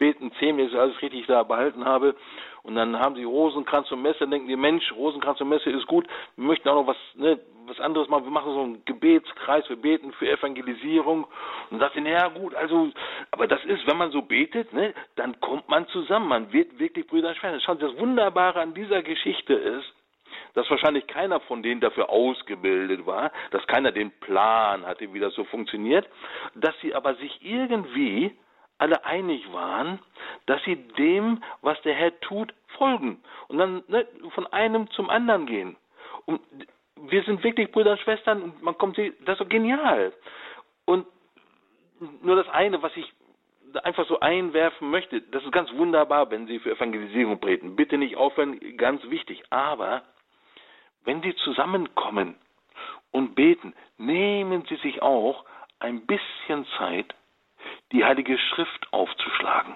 [0.00, 2.16] beten zehn, wenn ich alles richtig da behalten habe.
[2.62, 6.06] Und dann haben sie Rosenkranz und Messe, denken die, Mensch, Rosenkranz und Messe ist gut,
[6.36, 9.76] wir möchten auch noch was, ne, was anderes machen, wir machen so einen Gebetskreis, wir
[9.76, 11.26] beten für Evangelisierung.
[11.70, 12.90] Und sagt sie, naja gut, also,
[13.30, 17.06] aber das ist, wenn man so betet, ne, dann kommt man zusammen, man wird wirklich
[17.06, 17.60] Brüder und Schwestern.
[17.60, 19.94] Schauen Sie, das Wunderbare an dieser Geschichte ist,
[20.54, 25.34] dass wahrscheinlich keiner von denen dafür ausgebildet war, dass keiner den Plan hatte, wie das
[25.34, 26.08] so funktioniert,
[26.54, 28.32] dass sie aber sich irgendwie
[28.80, 29.98] alle einig waren,
[30.46, 35.46] dass sie dem, was der Herr tut, folgen und dann ne, von einem zum anderen
[35.46, 35.76] gehen.
[36.26, 36.40] Und
[36.96, 40.12] wir sind wirklich Brüder und Schwestern und man kommt, das ist so genial.
[40.84, 41.06] Und
[42.22, 43.12] nur das eine, was ich
[43.84, 47.76] einfach so einwerfen möchte, das ist ganz wunderbar, wenn Sie für Evangelisierung beten.
[47.76, 49.42] Bitte nicht aufhören, ganz wichtig.
[49.50, 50.02] Aber
[51.04, 52.36] wenn Sie zusammenkommen
[53.12, 55.44] und beten, nehmen Sie sich auch
[55.78, 57.14] ein bisschen Zeit,
[57.92, 59.74] die Heilige Schrift aufzuschlagen.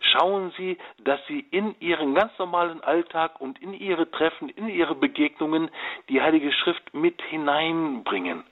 [0.00, 4.94] Schauen Sie, dass Sie in Ihren ganz normalen Alltag und in Ihre Treffen, in Ihre
[4.94, 5.70] Begegnungen
[6.08, 8.44] die Heilige Schrift mit hineinbringen.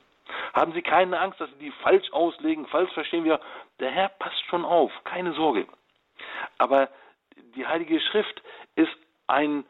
[0.53, 3.41] Haben Sie keine Angst, dass Sie die falsch auslegen, falsch verstehen wir.
[3.81, 5.67] Der Herr passt schon auf, keine Sorge.
[6.59, 6.89] Aber
[7.57, 8.43] die Heilige Schrift
[8.75, 8.97] ist
[9.27, 9.65] ein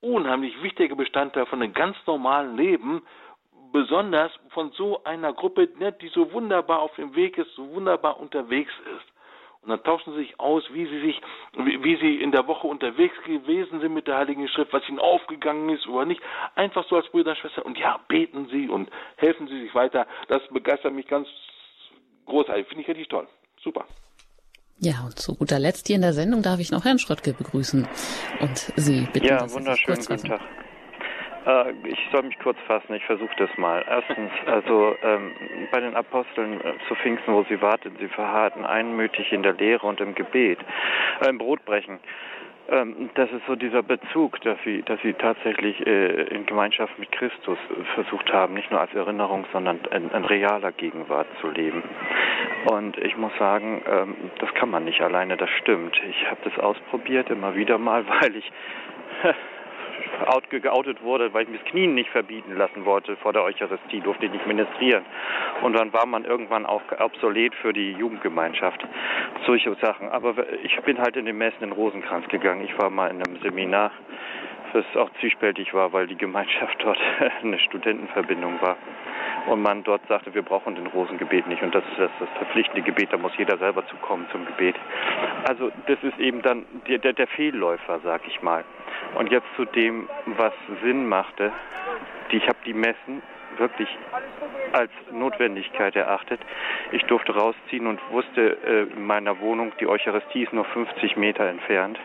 [0.00, 3.02] unheimlich wichtiger Bestandteil von einem ganz normalen Leben,
[3.72, 8.20] besonders von so einer Gruppe, ne, die so wunderbar auf dem Weg ist, so wunderbar
[8.20, 9.10] unterwegs ist.
[9.62, 11.20] Und dann tauschen sie sich aus, wie sie sich,
[11.52, 14.98] wie, wie, sie in der Woche unterwegs gewesen sind mit der Heiligen Schrift, was ihnen
[14.98, 16.22] aufgegangen ist oder nicht.
[16.54, 17.64] Einfach so als Brüder und Schwestern.
[17.64, 20.06] Und ja, beten sie und helfen sie sich weiter.
[20.28, 21.28] Das begeistert mich ganz
[22.24, 22.68] großartig.
[22.68, 23.28] Finde ich richtig toll.
[23.62, 23.84] Super.
[24.78, 27.86] Ja, und zu guter Letzt hier in der Sendung darf ich noch Herrn Schröttke begrüßen
[28.40, 29.26] und Sie bitten.
[29.26, 30.40] Ja, wunderschönen guten Tag.
[31.46, 33.84] Äh, ich soll mich kurz fassen, ich versuche das mal.
[33.88, 35.32] Erstens, also ähm,
[35.70, 39.86] bei den Aposteln äh, zu Pfingsten, wo sie warteten, sie verharrten einmütig in der Lehre
[39.86, 40.58] und im Gebet,
[41.20, 41.98] äh, im Brotbrechen.
[42.68, 47.10] Ähm, das ist so dieser Bezug, dass sie, dass sie tatsächlich äh, in Gemeinschaft mit
[47.10, 47.58] Christus
[47.94, 51.82] versucht haben, nicht nur als Erinnerung, sondern in, in realer Gegenwart zu leben.
[52.70, 56.00] Und ich muss sagen, ähm, das kann man nicht alleine, das stimmt.
[56.10, 58.52] Ich habe das ausprobiert immer wieder mal, weil ich
[60.26, 64.00] out, geoutet wurde, weil ich mir das Knien nicht verbieten lassen wollte vor der Eucharistie,
[64.00, 65.04] durfte ich nicht ministrieren.
[65.62, 68.86] Und dann war man irgendwann auch obsolet für die Jugendgemeinschaft.
[69.46, 70.08] Solche Sachen.
[70.08, 72.64] Aber ich bin halt in den Messen in Rosenkranz gegangen.
[72.64, 73.92] Ich war mal in einem Seminar,
[74.72, 76.98] das auch zwiespältig war, weil die Gemeinschaft dort
[77.42, 78.76] eine Studentenverbindung war
[79.46, 82.82] und man dort sagte, wir brauchen den Rosengebet nicht und das ist das, das verpflichtende
[82.82, 84.76] Gebet, da muss jeder selber zu kommen zum Gebet.
[85.48, 88.64] Also das ist eben dann der, der, der Fehlläufer, sag ich mal.
[89.14, 90.52] Und jetzt zu dem, was
[90.82, 91.52] Sinn machte.
[92.30, 93.22] Die, ich habe die Messen
[93.56, 93.88] wirklich
[94.72, 96.40] als Notwendigkeit erachtet.
[96.92, 101.44] Ich durfte rausziehen und wusste äh, in meiner Wohnung, die Eucharistie ist nur 50 Meter
[101.46, 101.98] entfernt.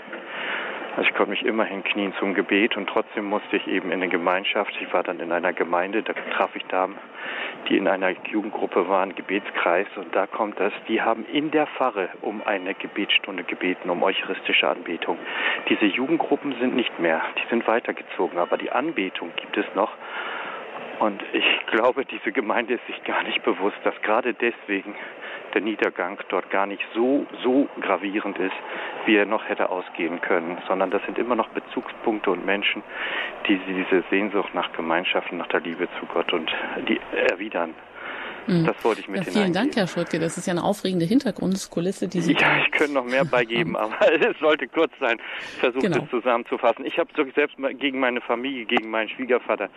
[0.95, 4.07] Also ich konnte mich immerhin knien zum Gebet und trotzdem musste ich eben in eine
[4.07, 4.73] Gemeinschaft.
[4.79, 6.95] Ich war dann in einer Gemeinde, da traf ich Damen,
[7.67, 12.09] die in einer Jugendgruppe waren, Gebetskreis und da kommt das, die haben in der Pfarre
[12.21, 15.17] um eine Gebetsstunde gebeten, um eucharistische Anbetung.
[15.67, 19.91] Diese Jugendgruppen sind nicht mehr, die sind weitergezogen, aber die Anbetung gibt es noch.
[20.99, 24.95] Und ich glaube, diese Gemeinde ist sich gar nicht bewusst, dass gerade deswegen
[25.53, 28.55] der Niedergang dort gar nicht so, so gravierend ist,
[29.05, 32.83] wie er noch hätte ausgehen können, sondern das sind immer noch Bezugspunkte und Menschen,
[33.47, 36.53] die diese Sehnsucht nach Gemeinschaft, nach der Liebe zu Gott und
[36.87, 37.73] die erwidern.
[38.47, 38.65] Mhm.
[38.65, 40.19] Das wollte ich mit ja, Vielen Dank, Herr Schurtke.
[40.19, 43.95] Das ist ja eine aufregende Hintergrundkulisse, die Sie Ja, ich könnte noch mehr beigeben, aber
[44.21, 45.17] es sollte kurz sein.
[45.53, 45.99] Ich versuche genau.
[45.99, 46.85] das zusammenzufassen.
[46.85, 49.69] Ich habe selbst gegen meine Familie, gegen meinen Schwiegervater,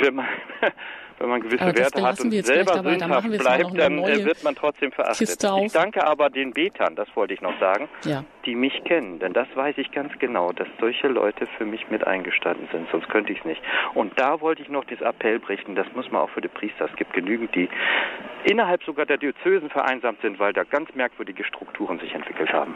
[1.18, 5.28] wenn man, gewisse Werte hat und selber sündhaft bleibt, dann äh, wird man trotzdem verachtet.
[5.28, 8.24] Ich danke aber den Betern, das wollte ich noch sagen, ja.
[8.44, 12.06] die mich kennen, denn das weiß ich ganz genau, dass solche Leute für mich mit
[12.06, 13.62] eingestanden sind, sonst könnte ich es nicht.
[13.94, 16.86] Und da wollte ich noch das Appell berichten, das muss man auch für die Priester,
[16.90, 17.68] es gibt genügend, die
[18.44, 22.74] innerhalb sogar der Diözesen vereinsamt sind, weil da ganz merkwürdige Strukturen sich entwickelt haben.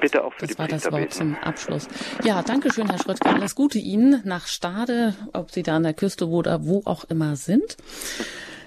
[0.00, 1.12] Bitte auch für das die war Priester das Wort beten.
[1.12, 1.88] zum Abschluss.
[2.24, 3.28] Ja, danke schön, Herr Schröttke.
[3.28, 7.36] Alles Gute Ihnen nach Stade, ob Sie da an der Küste oder wo auch immer
[7.36, 7.76] sind sind.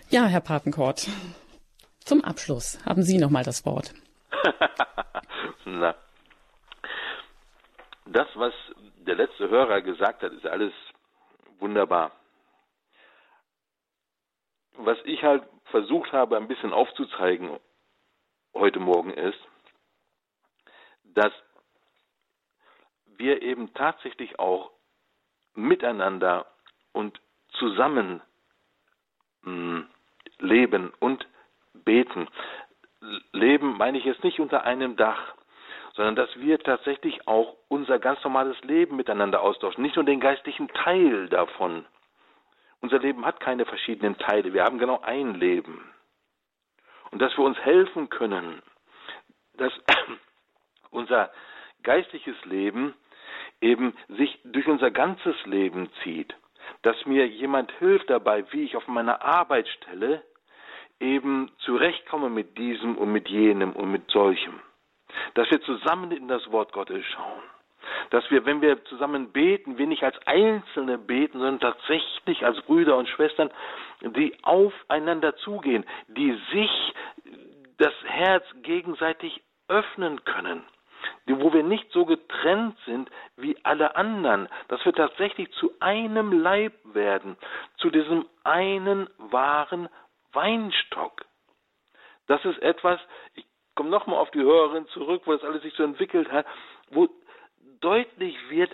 [0.09, 1.07] Ja, Herr Papenkort,
[1.99, 3.93] zum Abschluss haben Sie noch mal das Wort.
[5.65, 5.95] Na,
[8.05, 8.53] das, was
[9.07, 10.73] der letzte Hörer gesagt hat, ist alles
[11.59, 12.11] wunderbar.
[14.77, 17.59] Was ich halt versucht habe, ein bisschen aufzuzeigen
[18.53, 19.39] heute Morgen ist,
[21.03, 21.33] dass
[23.17, 24.71] wir eben tatsächlich auch
[25.55, 26.45] miteinander
[26.91, 27.19] und
[27.57, 28.21] zusammen
[30.39, 31.27] leben und
[31.73, 32.27] beten.
[33.31, 35.35] Leben meine ich jetzt nicht unter einem Dach,
[35.93, 40.67] sondern dass wir tatsächlich auch unser ganz normales Leben miteinander austauschen, nicht nur den geistlichen
[40.69, 41.85] Teil davon.
[42.81, 45.89] Unser Leben hat keine verschiedenen Teile, wir haben genau ein Leben.
[47.11, 48.61] Und dass wir uns helfen können,
[49.53, 49.71] dass
[50.91, 51.31] unser
[51.83, 52.93] geistliches Leben
[53.61, 56.35] eben sich durch unser ganzes Leben zieht,
[56.85, 60.21] dass mir jemand hilft dabei, wie ich auf meiner Arbeitsstelle
[60.99, 64.61] eben zurechtkomme mit diesem und mit jenem und mit solchem.
[65.33, 67.41] Dass wir zusammen in das Wort Gottes schauen.
[68.11, 72.97] Dass wir, wenn wir zusammen beten, wir nicht als Einzelne beten, sondern tatsächlich als Brüder
[72.97, 73.49] und Schwestern,
[74.01, 76.93] die aufeinander zugehen, die sich
[77.79, 80.63] das Herz gegenseitig öffnen können
[81.27, 86.73] wo wir nicht so getrennt sind wie alle anderen, dass wir tatsächlich zu einem Leib
[86.93, 87.37] werden,
[87.77, 89.89] zu diesem einen wahren
[90.33, 91.25] Weinstock.
[92.27, 92.99] Das ist etwas,
[93.33, 93.45] ich
[93.75, 96.45] komme nochmal auf die Hörerin zurück, wo das alles sich so entwickelt hat,
[96.89, 97.07] wo
[97.81, 98.71] deutlich wird,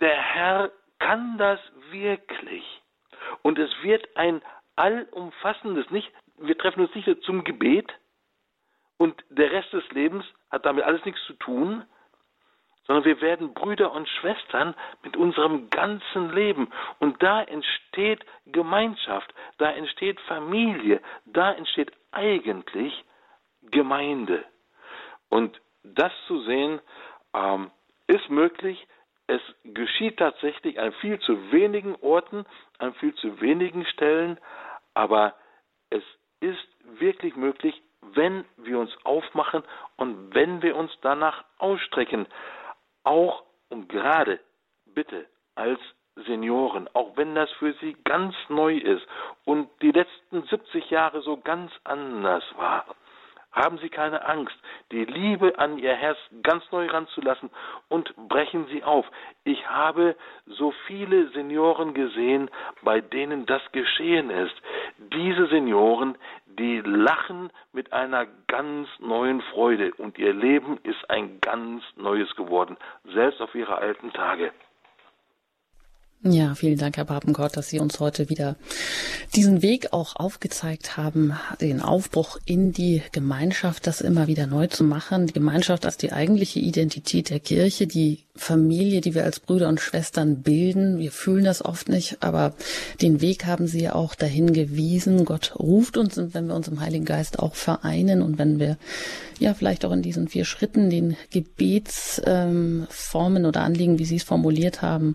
[0.00, 1.60] der Herr kann das
[1.90, 2.64] wirklich.
[3.42, 4.42] Und es wird ein
[4.76, 7.92] allumfassendes, nicht, wir treffen uns nicht zum Gebet
[8.98, 11.84] und der Rest des Lebens hat damit alles nichts zu tun,
[12.86, 16.68] sondern wir werden Brüder und Schwestern mit unserem ganzen Leben.
[16.98, 23.04] Und da entsteht Gemeinschaft, da entsteht Familie, da entsteht eigentlich
[23.70, 24.44] Gemeinde.
[25.28, 26.80] Und das zu sehen,
[27.34, 27.70] ähm,
[28.06, 28.86] ist möglich.
[29.26, 32.46] Es geschieht tatsächlich an viel zu wenigen Orten,
[32.78, 34.40] an viel zu wenigen Stellen,
[34.94, 35.34] aber
[35.90, 36.02] es
[36.40, 36.66] ist
[36.98, 37.82] wirklich möglich,
[38.14, 39.62] wenn wir uns aufmachen
[39.96, 42.26] und wenn wir uns danach ausstrecken.
[43.04, 44.40] Auch und gerade,
[44.86, 45.80] bitte, als
[46.26, 49.06] Senioren, auch wenn das für sie ganz neu ist
[49.44, 52.86] und die letzten 70 Jahre so ganz anders war.
[53.58, 54.56] Haben Sie keine Angst,
[54.92, 57.50] die Liebe an Ihr Herz ganz neu ranzulassen
[57.88, 59.04] und brechen Sie auf.
[59.42, 60.14] Ich habe
[60.46, 62.50] so viele Senioren gesehen,
[62.82, 64.54] bei denen das geschehen ist.
[65.12, 71.82] Diese Senioren, die lachen mit einer ganz neuen Freude und ihr Leben ist ein ganz
[71.96, 72.76] neues geworden,
[73.12, 74.52] selbst auf ihre alten Tage.
[76.24, 78.56] Ja, vielen Dank, Herr Papenkort, dass Sie uns heute wieder
[79.36, 84.82] diesen Weg auch aufgezeigt haben, den Aufbruch in die Gemeinschaft, das immer wieder neu zu
[84.82, 85.28] machen.
[85.28, 89.80] Die Gemeinschaft als die eigentliche Identität der Kirche, die Familie, die wir als Brüder und
[89.80, 90.98] Schwestern bilden.
[90.98, 92.54] Wir fühlen das oft nicht, aber
[93.00, 95.24] den Weg haben Sie ja auch dahin gewiesen.
[95.24, 98.76] Gott ruft uns, wenn wir uns im Heiligen Geist auch vereinen und wenn wir
[99.38, 102.88] ja vielleicht auch in diesen vier Schritten den Gebetsformen
[103.36, 105.14] ähm, oder Anliegen, wie Sie es formuliert haben,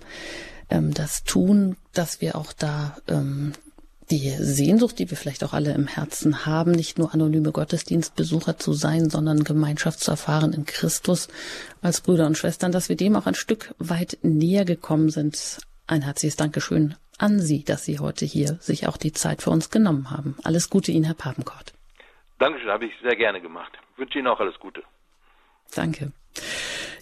[0.70, 3.54] ähm, das tun, dass wir auch da ähm,
[4.12, 8.74] die Sehnsucht, die wir vielleicht auch alle im Herzen haben, nicht nur anonyme Gottesdienstbesucher zu
[8.74, 11.30] sein, sondern Gemeinschaft zu erfahren in Christus
[11.82, 15.60] als Brüder und Schwestern, dass wir dem auch ein Stück weit näher gekommen sind.
[15.88, 19.70] Ein herzliches Dankeschön an Sie, dass Sie heute hier sich auch die Zeit für uns
[19.70, 20.36] genommen haben.
[20.44, 21.74] Alles Gute Ihnen, Herr Papenkort.
[22.40, 23.72] Dankeschön, habe ich sehr gerne gemacht.
[23.94, 24.84] Ich wünsche Ihnen auch alles Gute.
[25.76, 26.12] Danke.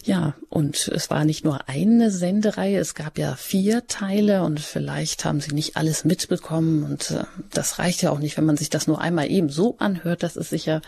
[0.04, 5.24] Ja, und es war nicht nur eine Sendereihe, es gab ja vier Teile und vielleicht
[5.24, 7.22] haben Sie nicht alles mitbekommen und äh,
[7.52, 10.24] das reicht ja auch nicht, wenn man sich das nur einmal eben so anhört.
[10.24, 10.82] Das ist sicher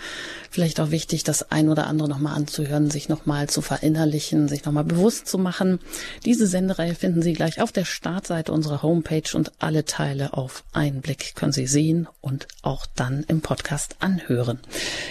[0.51, 4.83] vielleicht auch wichtig, das ein oder andere nochmal anzuhören, sich nochmal zu verinnerlichen, sich nochmal
[4.83, 5.79] bewusst zu machen.
[6.25, 11.03] Diese Sendereihe finden Sie gleich auf der Startseite unserer Homepage und alle Teile auf einen
[11.03, 14.59] Blick können Sie sehen und auch dann im Podcast anhören.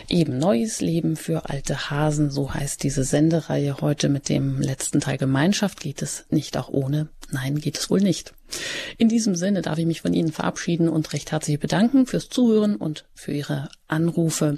[0.10, 5.02] Eben neues Leben für alte Hasen, so heißt diese Sendereihe heute heute mit dem letzten
[5.02, 5.80] Teil Gemeinschaft.
[5.80, 7.10] Geht es nicht auch ohne?
[7.30, 8.34] Nein, geht es wohl nicht.
[8.98, 12.76] In diesem Sinne darf ich mich von Ihnen verabschieden und recht herzlich bedanken fürs Zuhören
[12.76, 14.58] und für Ihre Anrufe.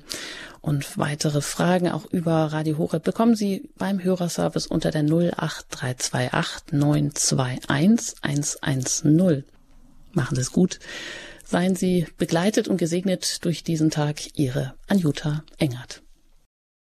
[0.62, 8.24] Und weitere Fragen auch über Radio Horeb bekommen Sie beim Hörerservice unter der 08328 921
[8.24, 9.44] 110.
[10.14, 10.80] Machen Sie es gut.
[11.44, 14.38] Seien Sie begleitet und gesegnet durch diesen Tag.
[14.38, 16.05] Ihre Anjuta Engert.